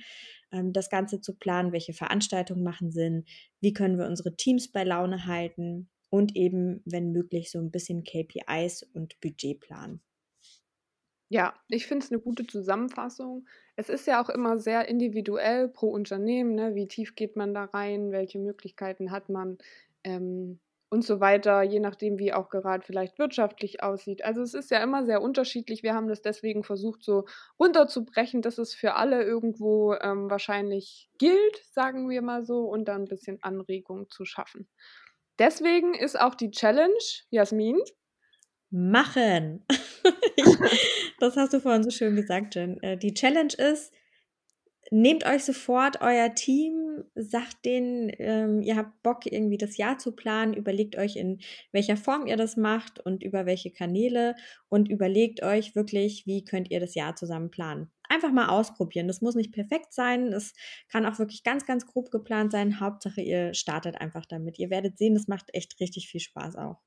Ähm, 0.51 0.73
das 0.73 0.89
Ganze 0.89 1.21
zu 1.21 1.35
planen, 1.37 1.71
welche 1.71 1.93
Veranstaltungen 1.93 2.63
machen 2.63 2.91
Sinn? 2.91 3.25
Wie 3.61 3.73
können 3.73 3.97
wir 3.97 4.07
unsere 4.07 4.35
Teams 4.35 4.71
bei 4.71 4.83
Laune 4.83 5.25
halten? 5.25 5.89
Und 6.09 6.35
eben, 6.35 6.81
wenn 6.85 7.11
möglich, 7.11 7.51
so 7.51 7.59
'n 7.59 7.71
bisschen 7.71 8.03
KPIs 8.03 8.83
und 8.93 9.19
Budget 9.21 9.59
planen. 9.61 10.01
Ja, 11.31 11.55
ich 11.69 11.87
finde 11.87 12.03
es 12.05 12.11
'ne 12.11 12.19
gute 12.19 12.45
Zusammenfassung. 12.45 13.47
Es 13.75 13.89
ist 13.89 14.05
ja 14.05 14.21
auch 14.21 14.29
immer 14.29 14.59
sehr 14.59 14.87
individuell 14.87 15.67
pro 15.69 15.89
Unternehmen, 15.89 16.53
ne? 16.53 16.75
Wie 16.75 16.87
tief 16.87 17.15
geht 17.15 17.35
man 17.35 17.53
da 17.53 17.65
rein? 17.65 18.11
Welche 18.11 18.37
Möglichkeiten 18.39 19.09
hat 19.11 19.27
man? 19.29 19.57
Ähm, 20.03 20.59
und 20.95 21.03
so 21.05 21.19
weiter, 21.19 21.61
je 21.63 21.79
nachdem, 21.81 22.19
wie 22.19 22.33
auch 22.33 22.49
grad 22.49 22.85
vielleicht 22.85 23.19
wirtschaftlich 23.19 23.83
aussieht. 23.83 24.25
Also, 24.25 24.41
es 24.41 24.53
ist 24.55 24.71
ja 24.71 24.81
immer 24.83 25.05
sehr 25.05 25.21
unterschiedlich. 25.21 25.83
Wir 25.83 25.93
haben 25.93 26.07
das 26.07 26.21
deswegen 26.21 26.63
versucht, 26.63 27.03
so 27.03 27.25
runterzubrechen, 27.59 28.41
dass 28.41 28.57
es 28.57 28.73
für 28.73 28.95
alle 28.95 29.23
irgendwo, 29.23 29.93
ähm, 29.95 30.29
wahrscheinlich 30.31 31.09
gilt, 31.19 31.57
sagen 31.73 32.09
wir 32.09 32.21
mal 32.23 32.43
so, 32.45 32.61
und 32.61 32.85
da 32.87 32.95
'n 32.95 33.05
bisschen 33.05 33.39
Anregung 33.43 34.09
zu 34.09 34.25
schaffen. 34.25 34.69
Deswegen 35.39 35.93
ist 35.95 36.19
auch 36.19 36.35
die 36.35 36.51
Challenge, 36.51 36.93
Jasmin 37.29 37.77
Machen. 38.71 39.65
Das 41.19 41.37
hast 41.37 41.53
du 41.53 41.61
vorhin 41.61 41.83
so 41.83 41.91
schön 41.91 42.15
gesagt, 42.15 42.55
Jen. 42.55 42.81
Äh, 42.83 42.97
die 42.97 43.13
Challenge 43.13 43.53
ist: 43.57 43.93
Nehmt 44.91 45.25
euch 45.25 45.43
sofort 45.43 46.01
euer 46.01 46.35
Team, 46.35 47.03
sagt 47.15 47.65
denen, 47.65 48.11
ähm, 48.19 48.61
ihr 48.61 48.75
habt 48.75 49.01
Bock, 49.01 49.25
irgendwie 49.25 49.57
das 49.57 49.77
Jahr 49.77 49.97
zu 49.97 50.11
planen. 50.15 50.53
Überlegt 50.53 50.95
euch, 50.95 51.15
in 51.15 51.39
welcher 51.71 51.97
Form 51.97 52.27
ihr 52.27 52.37
das 52.37 52.55
macht 52.55 52.99
und 52.99 53.23
über 53.23 53.47
welche 53.47 53.71
Kanäle 53.71 54.35
und 54.69 54.87
überlegt 54.87 55.41
euch 55.41 55.75
wirklich, 55.75 56.27
wie 56.27 56.45
könnt 56.45 56.69
ihr 56.69 56.79
das 56.79 56.93
Jahr 56.93 57.15
zusammen 57.15 57.49
planen. 57.49 57.91
Einfach 58.09 58.31
mal 58.31 58.49
ausprobieren. 58.49 59.07
Das 59.07 59.21
muss 59.21 59.33
nicht 59.33 59.53
perfekt 59.53 59.91
sein. 59.91 60.27
Es 60.27 60.53
kann 60.87 61.07
auch 61.07 61.17
wirklich 61.17 61.43
ganz, 61.43 61.65
ganz 61.65 61.87
grob 61.87 62.11
geplant 62.11 62.51
sein. 62.51 62.79
Hauptsache, 62.79 63.21
ihr 63.21 63.55
startet 63.55 63.99
einfach 63.99 64.27
damit. 64.27 64.59
Ihr 64.59 64.69
werdet 64.69 64.99
sehen, 64.99 65.15
das 65.15 65.27
macht 65.27 65.49
echt 65.53 65.79
richtig 65.79 66.09
viel 66.09 66.21
Spaß 66.21 66.57
auch. 66.57 66.81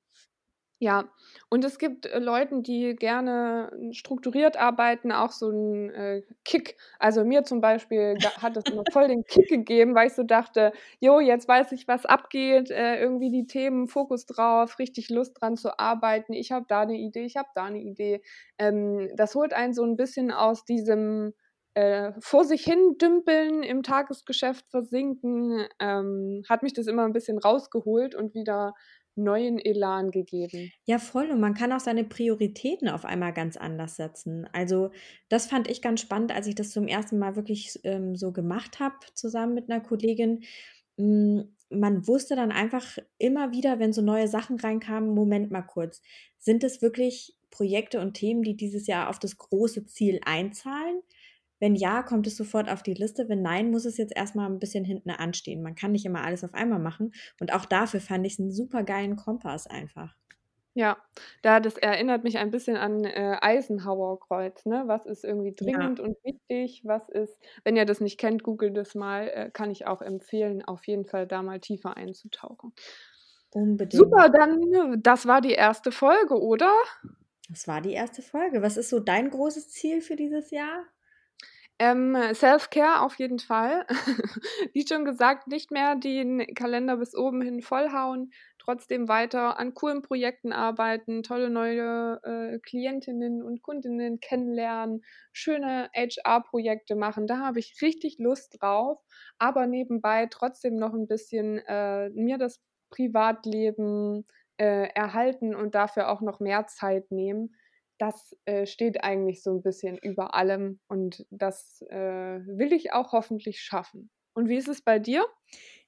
Ja, 0.83 1.09
und 1.51 1.65
es 1.65 1.79
gibt, 1.79 2.07
äh, 2.07 2.21
Leuten, 2.21 2.63
die 2.63 2.95
gerne 2.95 3.73
strukturiert 3.91 4.57
arbeiten, 4.57 5.11
auch 5.11 5.33
so 5.33 5.51
'n, 5.51 5.91
äh, 5.91 6.23
Kick. 6.45 6.77
Also, 7.01 7.25
mir 7.25 7.43
zum 7.43 7.61
Beispiel 7.61 8.21
hat 8.37 8.55
das 8.57 8.69
immer 8.69 8.85
voll 8.87 9.09
den 9.09 9.25
Kick 9.25 9.49
gegeben, 9.49 9.97
weil 9.97 10.07
ich 10.07 10.13
so 10.15 10.23
dachte: 10.23 10.73
„Jo, 11.01 11.19
jetzt 11.19 11.49
weiß 11.49 11.73
ich, 11.73 11.89
was 11.89 12.07
abgeht, 12.07 12.71
äh, 12.71 13.01
irgendwie 13.01 13.31
die 13.33 13.47
Themen, 13.47 13.89
Fokus 13.89 14.25
drauf, 14.25 14.79
richtig 14.79 15.11
Lust 15.11 15.41
dran 15.41 15.57
zu 15.57 15.77
arbeiten. 15.81 16.33
Ich 16.33 16.53
habe 16.53 16.67
da 16.69 16.85
'ne 16.87 16.95
Idee, 16.97 17.25
ich 17.25 17.37
habe 17.37 17.49
da 17.57 17.69
'ne 17.69 17.79
Idee.“ 17.81 18.23
Ähm, 18.59 19.11
das 19.17 19.35
holt 19.35 19.53
einen 19.55 19.73
so 19.75 19.83
'n 19.83 19.97
bisschen 19.97 20.31
aus 20.31 20.65
diesem, 20.65 21.35
äh, 21.75 22.13
vor 22.21 22.45
sich 22.45 22.63
hin 22.65 22.97
dümpeln, 23.01 23.63
im 23.65 23.83
Tagesgeschäft 23.83 24.65
versinken, 24.71 25.67
ähm 25.81 26.43
hat 26.49 26.63
mich 26.63 26.73
das 26.73 26.87
immer 26.87 27.05
'n 27.05 27.13
bisschen 27.13 27.39
rausgeholt 27.39 28.15
und 28.15 28.35
wieder 28.35 28.75
neuen 29.19 29.59
Elan 29.59 30.11
gegeben. 30.11 30.73
Ja, 30.87 30.99
voll. 30.99 31.31
Und 31.31 31.41
man 31.41 31.53
kann 31.55 31.73
auch 31.73 31.81
seine 31.81 32.03
Prioritäten 32.05 32.89
auf 32.89 33.05
einmal 33.05 33.35
ganz 33.35 33.59
anders 33.59 33.97
setzen. 33.97 34.47
Also, 34.53 34.91
das 35.29 35.47
fand 35.47 35.69
ich 35.71 35.83
ganz 35.83 36.01
spannend, 36.01 36.33
als 36.35 36.47
ich 36.47 36.55
das 36.55 36.71
zum 36.71 36.89
1. 36.89 37.19
Mal 37.19 37.37
wirklich 37.37 37.79
ähm, 37.85 38.17
so 38.17 38.33
gemacht 38.33 38.81
habe, 38.81 38.95
zusammen 39.15 39.53
mit 39.55 39.69
'ner 39.69 39.81
Kollegin. 39.81 40.45
Hm, 40.97 41.55
man 41.71 42.09
wusste 42.09 42.37
dann 42.37 42.53
einfach 42.53 42.97
immer 43.19 43.53
wieder, 43.53 43.79
wenn 43.79 43.93
so 43.93 44.01
neue 44.03 44.29
Sachen 44.29 44.59
reinkamen: 44.59 45.11
„Moment 45.15 45.51
mal 45.51 45.63
kurz. 45.63 46.01
Sind 46.39 46.63
das 46.63 46.81
wirklich 46.81 47.37
Projekte 47.51 48.01
und 48.01 48.15
Themen, 48.15 48.43
die 48.43 48.57
dieses 48.57 48.87
Jahr 48.87 49.11
auf 49.11 49.19
das 49.19 49.37
große 49.37 49.85
Ziel 49.87 50.21
einzahlen? 50.25 51.03
Wenn 51.61 51.75
ja, 51.75 52.03
kommt 52.03 52.27
es 52.27 52.37
sofort 52.37 52.69
auf 52.71 52.83
die 52.83 52.95
Liste. 52.95 53.29
Wenn 53.29 53.43
nein, 53.43 53.71
muss 53.71 53.85
es 53.85 53.97
jetzt 53.99 54.13
erst 54.17 54.37
mal 54.37 54.47
'n 54.47 54.59
bisschen 54.61 54.85
hinten 54.85 55.11
anstehen.“ 55.11 55.63
Man 55.63 55.75
kann 55.75 55.93
nicht 55.93 56.07
immer 56.07 56.23
alles 56.25 56.45
auf 56.45 56.55
einmal 56.55 56.79
machen. 56.79 57.13
Und 57.41 57.53
auch 57.53 57.65
dafür 57.65 58.01
fand 58.01 58.27
ich's 58.27 58.39
'n 58.39 58.51
supergeilen 58.53 59.17
Kompass 59.17 59.67
einfach. 59.67 60.15
Ja, 60.77 60.99
da 61.43 61.61
das 61.61 61.77
erinnert 61.79 62.25
mich 62.25 62.39
ein 62.39 62.51
bisschen 62.51 62.77
an, 62.77 63.05
äh, 63.05 63.37
Eisenhower-Kreuz, 63.41 64.67
ne? 64.67 64.85
Was 64.87 65.07
ist 65.07 65.25
irgendwie 65.25 65.55
Ja. 65.67 65.91
dringend 65.95 65.99
und 65.99 66.17
wichtig? 66.23 66.83
Was 66.85 67.09
ist 67.09 67.41
wenn 67.65 67.77
ihr 67.77 67.85
das 67.87 68.01
nicht 68.01 68.19
kennt, 68.21 68.43
googelt 68.43 68.77
das 68.77 68.95
mal, 68.95 69.29
äh, 69.29 69.51
kann 69.51 69.71
ich 69.71 69.87
auch 69.87 70.03
empfehlen, 70.03 70.63
auf 70.65 70.87
jeden 70.87 71.07
Fall 71.07 71.27
da 71.27 71.43
mal 71.43 71.59
tiefer 71.61 71.97
einzutauchen. 71.97 72.73
Unbedingt. 73.55 74.19
Super, 74.19 74.29
dann 74.29 75.03
das 75.03 75.27
war 75.27 75.41
die 75.41 75.55
1. 75.55 75.93
Folge, 75.93 76.39
oder? 76.41 76.71
Das 77.51 77.67
war 77.67 77.81
die 77.81 77.93
1. 77.95 78.21
Folge. 78.23 78.61
Was 78.63 78.77
ist 78.77 78.91
so 78.91 79.01
dein 79.01 79.31
großes 79.31 79.71
Ziel 79.71 80.03
für 80.03 80.17
dieses 80.17 80.51
Jahr? 80.51 80.85
Ähm, 81.81 82.17
Self-Care 82.35 83.03
auf 83.03 83.19
jeden 83.19 83.39
Fall. 83.39 83.87
Wie 84.75 84.85
schon 84.87 85.05
gesagt, 85.05 85.47
nicht 85.47 85.71
mehr 85.71 85.95
den 85.95 86.45
Kalender 86.55 86.97
bis 86.97 87.15
oben 87.17 87.41
hin 87.41 87.63
vollhauen, 87.63 88.33
trotzdem 88.59 89.07
weiter 89.09 89.59
an 89.61 89.75
coolen 89.75 90.03
Projekten 90.03 90.53
arbeiten, 90.53 91.23
tolle 91.23 91.51
neue, 91.51 92.21
äh, 92.25 92.59
Klientinnen 92.59 93.43
und 93.43 93.63
Kundinnen 93.63 94.19
kennenlernen, 94.21 95.03
schöne 95.33 95.89
HR-Projekte 95.95 96.97
machen. 96.97 97.29
Da 97.29 97.39
habe 97.39 97.61
ich 97.61 97.77
richtig 97.81 98.19
Lust 98.19 98.57
drauf, 98.61 98.99
aber 99.39 99.67
nebenbei 99.69 100.27
trotzdem 100.29 100.75
noch 100.77 100.93
'n 100.95 101.07
bisschen, 101.07 101.59
äh, 101.59 102.11
mir 102.11 102.39
das 102.39 102.61
Privatleben, 102.91 104.27
äh, 104.57 104.89
erhalten 104.95 105.55
und 105.55 105.77
dafür 105.77 106.09
auch 106.11 106.21
noch 106.23 106.41
mehr 106.41 106.67
Zeit 106.67 107.13
nehmen. 107.13 107.55
Das 107.99 108.37
äh, 108.45 108.67
steht 108.67 109.03
eigentlich 109.03 109.43
so 109.43 109.51
ein 109.51 109.63
bisschen 109.63 109.99
über 109.99 110.35
allem 110.35 110.81
und 110.89 111.27
das 111.31 111.83
äh, 111.91 111.97
will 111.97 112.73
ich 112.73 112.93
auch 112.93 113.13
hoffentlich 113.13 113.61
schaffen. 113.61 114.11
Und 114.35 114.49
wie 114.49 114.57
ist 114.57 114.69
es 114.69 114.83
bei 114.83 114.99
dir? 114.99 115.25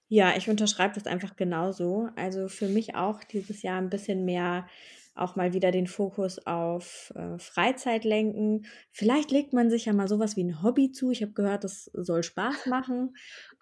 Ja, 0.09 0.37
ich 0.37 0.51
unterschreibe 0.51 0.95
das 0.95 1.07
einfach 1.07 1.37
genauso. 1.37 2.09
Also 2.17 2.49
für 2.49 2.67
mich 2.67 2.97
auch 2.97 3.23
dieses 3.23 3.63
Jahr 3.63 3.79
ein 3.79 3.91
bisschen 3.91 4.25
mehr 4.25 4.67
auch 5.15 5.37
mal 5.37 5.53
wieder 5.53 5.71
den 5.71 5.87
Fokus 5.87 6.45
auf 6.47 7.13
äh, 7.15 7.39
Freizeit 7.39 8.05
lenken. 8.05 8.67
Vielleicht 8.91 9.31
legt 9.31 9.53
man 9.53 9.71
sich 9.71 9.85
ja 9.85 9.93
mal 9.93 10.09
sowas 10.09 10.37
wie 10.37 10.45
ein 10.45 10.63
Hobby 10.63 10.93
zu. 10.93 11.11
Ich 11.11 11.23
habe 11.23 11.33
gehört, 11.33 11.65
das 11.65 11.91
soll 11.93 12.23
Spaß 12.23 12.67
machen. 12.67 13.15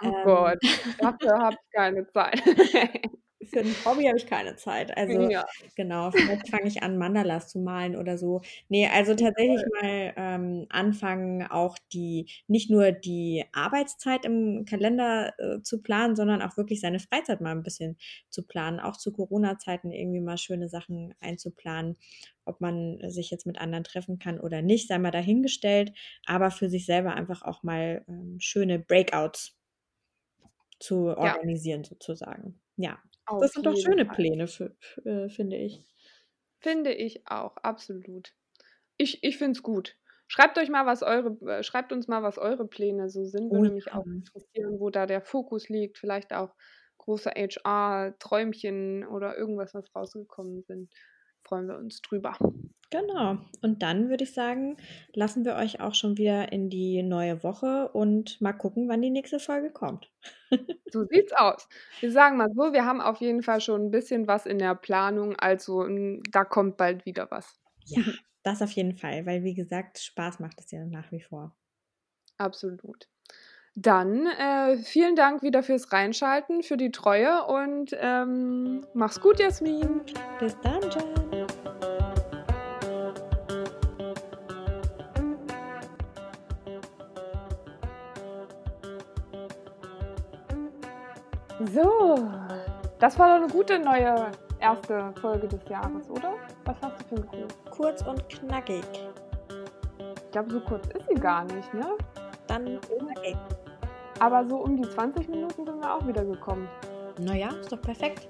Oh 0.02 0.06
ähm, 0.06 0.14
Gott, 0.24 0.58
dafür 0.98 1.38
habe 1.38 1.56
ich 1.56 1.74
keine 1.74 2.06
Zeit. 2.06 2.42
für 3.50 3.60
ein 3.60 3.74
Hobby 3.84 4.04
habe 4.04 4.16
ich 4.16 4.26
keine 4.26 4.56
Zeit. 4.56 4.96
Also 4.96 5.28
ja. 5.28 5.44
genau, 5.76 6.10
vielleicht 6.10 6.48
fange 6.48 6.68
ich 6.68 6.82
an, 6.82 6.98
Mandalas 6.98 7.48
zu 7.48 7.58
malen 7.58 7.96
oder 7.96 8.18
so. 8.18 8.42
Nee, 8.68 8.88
also 8.88 9.14
tatsächlich 9.14 9.62
mal 9.80 10.12
ähm, 10.16 10.66
anfangen, 10.68 11.46
auch 11.46 11.76
die, 11.92 12.26
nicht 12.46 12.70
nur 12.70 12.92
die 12.92 13.44
Arbeitszeit 13.52 14.24
im 14.24 14.64
Kalender 14.64 15.34
äh, 15.38 15.62
zu 15.62 15.82
planen, 15.82 16.16
sondern 16.16 16.42
auch 16.42 16.56
wirklich 16.56 16.80
seine 16.80 17.00
Freizeit 17.00 17.40
mal 17.40 17.52
ein 17.52 17.62
bisschen 17.62 17.96
zu 18.30 18.46
planen. 18.46 18.80
Auch 18.80 18.96
zu 18.96 19.12
Corona-Zeiten 19.12 19.90
irgendwie 19.90 20.20
mal 20.20 20.38
schöne 20.38 20.68
Sachen 20.68 21.14
einzuplanen. 21.20 21.96
Ob 22.44 22.60
man 22.60 22.98
sich 23.10 23.30
jetzt 23.30 23.46
mit 23.46 23.60
anderen 23.60 23.84
treffen 23.84 24.18
kann 24.18 24.40
oder 24.40 24.62
nicht, 24.62 24.88
sei 24.88 24.98
mal 24.98 25.10
dahingestellt, 25.10 25.92
aber 26.24 26.50
für 26.50 26.70
sich 26.70 26.86
selber 26.86 27.14
einfach 27.14 27.42
auch 27.42 27.62
mal 27.62 28.04
ähm, 28.08 28.36
schöne 28.40 28.78
Breakouts 28.78 29.58
zu 30.78 31.16
organisieren, 31.16 31.82
ja. 31.82 31.88
sozusagen. 31.88 32.60
Ja. 32.76 32.98
Auf 33.28 33.40
Das 33.40 33.52
sind 33.52 33.66
doch 33.66 33.76
schöne 33.76 34.06
Fall. 34.06 34.14
Pläne, 34.14 34.44
äh, 35.04 35.28
finde 35.28 35.56
ich. 35.56 35.82
Finde 36.60 36.92
ich 36.92 37.26
auch, 37.26 37.56
absolut. 37.58 38.34
Ich, 38.96 39.22
ich 39.22 39.38
finde 39.38 39.52
es 39.52 39.62
gut. 39.62 39.96
Schreibt 40.26 40.58
euch 40.58 40.68
mal, 40.68 40.86
was 40.86 41.02
eure, 41.02 41.38
äh, 41.48 41.62
schreibt 41.62 41.92
uns 41.92 42.08
mal, 42.08 42.22
was 42.22 42.38
eure 42.38 42.66
Pläne 42.66 43.08
so 43.08 43.24
sind. 43.24 43.50
Oh 43.50 43.56
Würde 43.56 43.74
mich 43.74 43.92
auch 43.92 44.04
interessieren, 44.04 44.80
wo 44.80 44.90
da 44.90 45.06
der 45.06 45.22
Fokus 45.22 45.68
liegt. 45.68 45.98
Vielleicht 45.98 46.34
auch 46.34 46.54
große 46.98 47.30
HR-Träumchen 47.30 49.06
oder 49.06 49.36
irgendwas, 49.36 49.72
was 49.72 49.94
rausgekommen 49.94 50.62
sind. 50.62 50.92
Freuen 51.44 51.68
wir 51.68 51.78
uns 51.78 52.02
drüber. 52.02 52.36
Genau. 52.90 53.36
Und 53.60 53.82
dann 53.82 54.08
würde 54.08 54.24
ich 54.24 54.32
sagen, 54.32 54.78
lassen 55.12 55.44
wir 55.44 55.56
euch 55.56 55.80
auch 55.80 55.94
schon 55.94 56.16
wieder 56.16 56.52
in 56.52 56.70
die 56.70 57.02
neue 57.02 57.42
Woche 57.42 57.88
und 57.92 58.40
mal 58.40 58.54
gucken, 58.54 58.88
wann 58.88 59.02
die 59.02 59.10
nächste 59.10 59.40
Folge 59.40 59.70
kommt. 59.70 60.10
So 60.90 61.04
sieht's 61.04 61.34
aus. 61.34 61.68
Wir 62.00 62.10
sagen 62.10 62.38
mal 62.38 62.48
so, 62.54 62.72
wir 62.72 62.86
haben 62.86 63.02
auf 63.02 63.20
jeden 63.20 63.42
Fall 63.42 63.60
schon 63.60 63.82
ein 63.82 63.90
bisschen 63.90 64.26
was 64.26 64.46
in 64.46 64.58
der 64.58 64.74
Planung, 64.74 65.36
also 65.36 65.84
hm, 65.84 66.22
da 66.30 66.44
kommt 66.44 66.78
bald 66.78 67.04
wieder 67.04 67.30
was. 67.30 67.60
Ja, 67.84 68.02
das 68.42 68.62
auf 68.62 68.70
jeden 68.70 68.94
Fall, 68.94 69.26
weil 69.26 69.44
wie 69.44 69.52
gesagt, 69.52 69.98
Spaß 69.98 70.40
macht 70.40 70.58
es 70.60 70.70
ja 70.70 70.86
nach 70.86 71.12
wie 71.12 71.20
vor. 71.20 71.54
Absolut. 72.38 73.06
Dann 73.74 74.26
äh, 74.26 74.78
vielen 74.78 75.14
Dank 75.14 75.42
wieder 75.42 75.62
fürs 75.62 75.92
Reinschalten, 75.92 76.62
für 76.62 76.78
die 76.78 76.90
Treue 76.90 77.44
und 77.44 77.94
ähm, 78.00 78.86
mach's 78.94 79.20
gut, 79.20 79.38
Jasmin. 79.38 80.00
Bis 80.40 80.56
dann, 80.62 80.80
Jan. 80.90 81.27
So, 91.72 92.18
das 92.98 93.18
war 93.18 93.28
doch 93.28 93.44
eine 93.44 93.52
gute 93.52 93.78
neue 93.78 94.30
erste 94.60 95.12
Folge 95.20 95.48
des 95.48 95.68
Jahres, 95.68 96.08
oder? 96.08 96.34
Was 96.64 96.76
hast 96.82 97.00
du 97.00 97.04
für 97.04 97.14
ein 97.16 97.22
Gefühl? 97.22 97.48
Kurz 97.70 98.02
und 98.02 98.28
knackig. 98.28 98.84
Ich 100.16 100.30
glaube, 100.30 100.50
so 100.50 100.60
kurz 100.60 100.86
ist 100.88 101.08
sie 101.08 101.14
gar 101.20 101.44
nicht, 101.44 101.72
ne? 101.74 101.86
Dann 102.46 102.80
knackig. 102.80 103.36
Aber 104.20 104.44
so 104.46 104.56
um 104.56 104.76
die 104.76 104.88
20 104.88 105.28
Minuten 105.28 105.64
sind 105.64 105.80
wir 105.80 105.94
auch 105.94 106.06
wieder 106.06 106.24
gekommen. 106.24 106.68
Naja, 107.18 107.48
ist 107.60 107.72
doch 107.72 107.80
perfekt. 107.80 108.28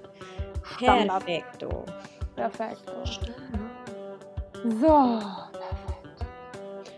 Standard. 0.63 1.25
Perfekto. 1.25 1.83
Perfekt. 2.35 2.83
So, 4.63 5.19
perfekt. 5.21 6.25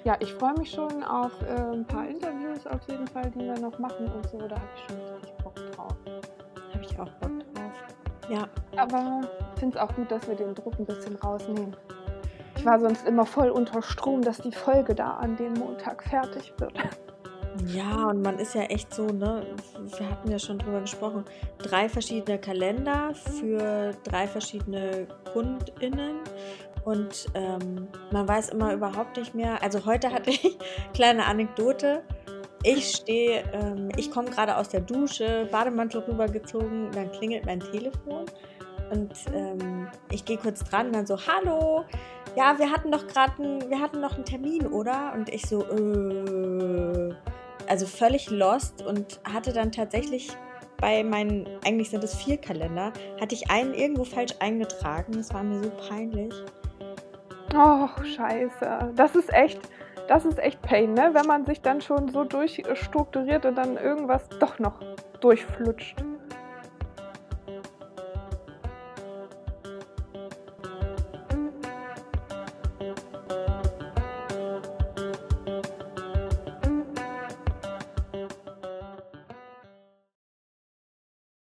Ja, 0.04 0.16
ich 0.20 0.34
freue 0.34 0.54
mich 0.56 0.72
schon 0.72 1.04
auf 1.04 1.32
äh, 1.44 1.74
ein 1.74 1.86
paar 1.86 2.08
Interviews 2.08 2.66
auf 2.66 2.82
jeden 2.88 3.08
Fall, 3.08 3.30
die 3.32 3.40
wir 3.40 3.60
noch 3.60 3.78
machen 3.78 4.12
und 4.12 4.28
so. 4.30 4.40
Da 4.40 4.56
habe 4.56 4.68
ich 4.76 4.84
schon. 4.84 5.31
Auch 7.02 7.10
Bock 7.14 7.32
drauf. 7.54 7.72
Ja. 8.30 8.48
Aber 8.78 9.22
ich 9.56 9.60
finde 9.60 9.78
es 9.78 9.84
auch 9.84 9.94
gut, 9.96 10.12
dass 10.12 10.28
wir 10.28 10.36
den 10.36 10.54
Druck 10.54 10.78
ein 10.80 10.86
bisschen 10.86 11.16
rausnehmen. 11.16 11.76
Ich 12.56 12.66
war 12.66 12.80
sonst 12.80 13.08
immer 13.08 13.26
voll 13.26 13.50
unter 13.50 13.82
Strom, 13.82 14.22
dass 14.22 14.38
die 14.38 14.52
Folge 14.52 14.94
da 14.94 15.16
an 15.16 15.36
dem 15.36 15.54
Montag 15.54 16.04
fertig 16.04 16.54
wird. 16.60 16.74
Ja, 17.66 18.06
und 18.08 18.22
man 18.22 18.40
ist 18.40 18.56
ja 18.56 18.62
echt 18.64 18.94
so, 18.94 19.08
ne? 19.08 19.44
Wir 19.98 20.10
hatten 20.10 20.30
ja 20.30 20.40
schon 20.40 20.60
drüber 20.60 20.82
gesprochen. 20.82 21.26
Drei 21.58 21.90
verschiedene 21.90 22.38
Kalender 22.40 23.14
für 23.14 23.94
drei 24.04 24.28
verschiedene 24.28 25.08
KundInnen. 25.34 26.18
Und 26.86 27.28
ähm, 27.34 27.88
man 28.12 28.28
weiß 28.28 28.50
immer 28.50 28.74
überhaupt 28.74 29.18
nicht 29.18 29.36
mehr. 29.36 29.62
Also 29.62 29.86
heute 29.86 30.12
hatte 30.12 30.30
ich 30.30 30.58
kleine 30.94 31.26
Anekdote. 31.26 32.04
Ich 32.64 32.92
stehe, 32.92 33.44
ähm, 33.54 33.90
ich 33.98 34.12
komme 34.12 34.30
gerade 34.30 34.56
aus 34.56 34.70
der 34.70 34.82
Dusche, 34.82 35.48
Bademantel 35.52 36.02
rübergezogen, 36.02 36.92
dann 36.92 37.12
klingelt 37.12 37.46
mein 37.46 37.60
Telefon 37.60 38.26
und 38.92 39.14
ähm, 39.34 39.88
ich 40.12 40.26
gehe 40.26 40.38
kurz 40.38 40.64
dran 40.64 40.92
dann 40.92 41.08
so, 41.08 41.18
hallo, 41.26 41.86
ja, 42.36 42.60
wir 42.60 42.70
hatten 42.72 42.92
doch 42.92 43.08
gerade, 43.08 43.34
wir 43.68 43.80
hatten 43.80 44.02
noch 44.02 44.16
einen 44.16 44.26
Termin, 44.26 44.68
oder? 44.68 45.14
Und 45.16 45.30
ich 45.30 45.48
so, 45.48 45.64
äh, 45.64 47.14
also 47.68 47.86
völlig 47.86 48.30
lost 48.30 48.86
und 48.86 49.22
hatte 49.24 49.54
dann 49.54 49.72
tatsächlich 49.72 50.30
bei 50.78 51.04
meinen, 51.04 51.48
eigentlich 51.66 51.90
sind 51.90 52.04
es 52.04 52.16
vier 52.16 52.38
Kalender, 52.38 52.92
hatte 53.20 53.34
ich 53.34 53.50
einen 53.50 53.74
irgendwo 53.74 54.04
falsch 54.04 54.34
eingetragen. 54.40 55.14
Das 55.14 55.34
war 55.34 55.44
mir 55.44 55.64
so 55.64 55.72
peinlich. 55.88 56.34
Oh, 57.56 57.88
scheiße. 58.04 58.92
Das 58.96 59.16
ist 59.16 59.32
echt, 59.34 59.60
das 60.08 60.26
ist 60.26 60.40
echt 60.40 60.62
Pain, 60.62 60.94
ne? 60.94 61.12
Wenn 61.14 61.26
man 61.26 61.46
sich 61.46 61.62
dann 61.62 61.82
schon 61.82 62.10
so 62.10 62.24
durchstrukturiert 62.24 63.46
und 63.46 63.56
dann 63.56 63.78
irgendwas 63.78 64.28
doch 64.40 64.60
noch 64.60 64.80
durchflutscht. 65.20 66.04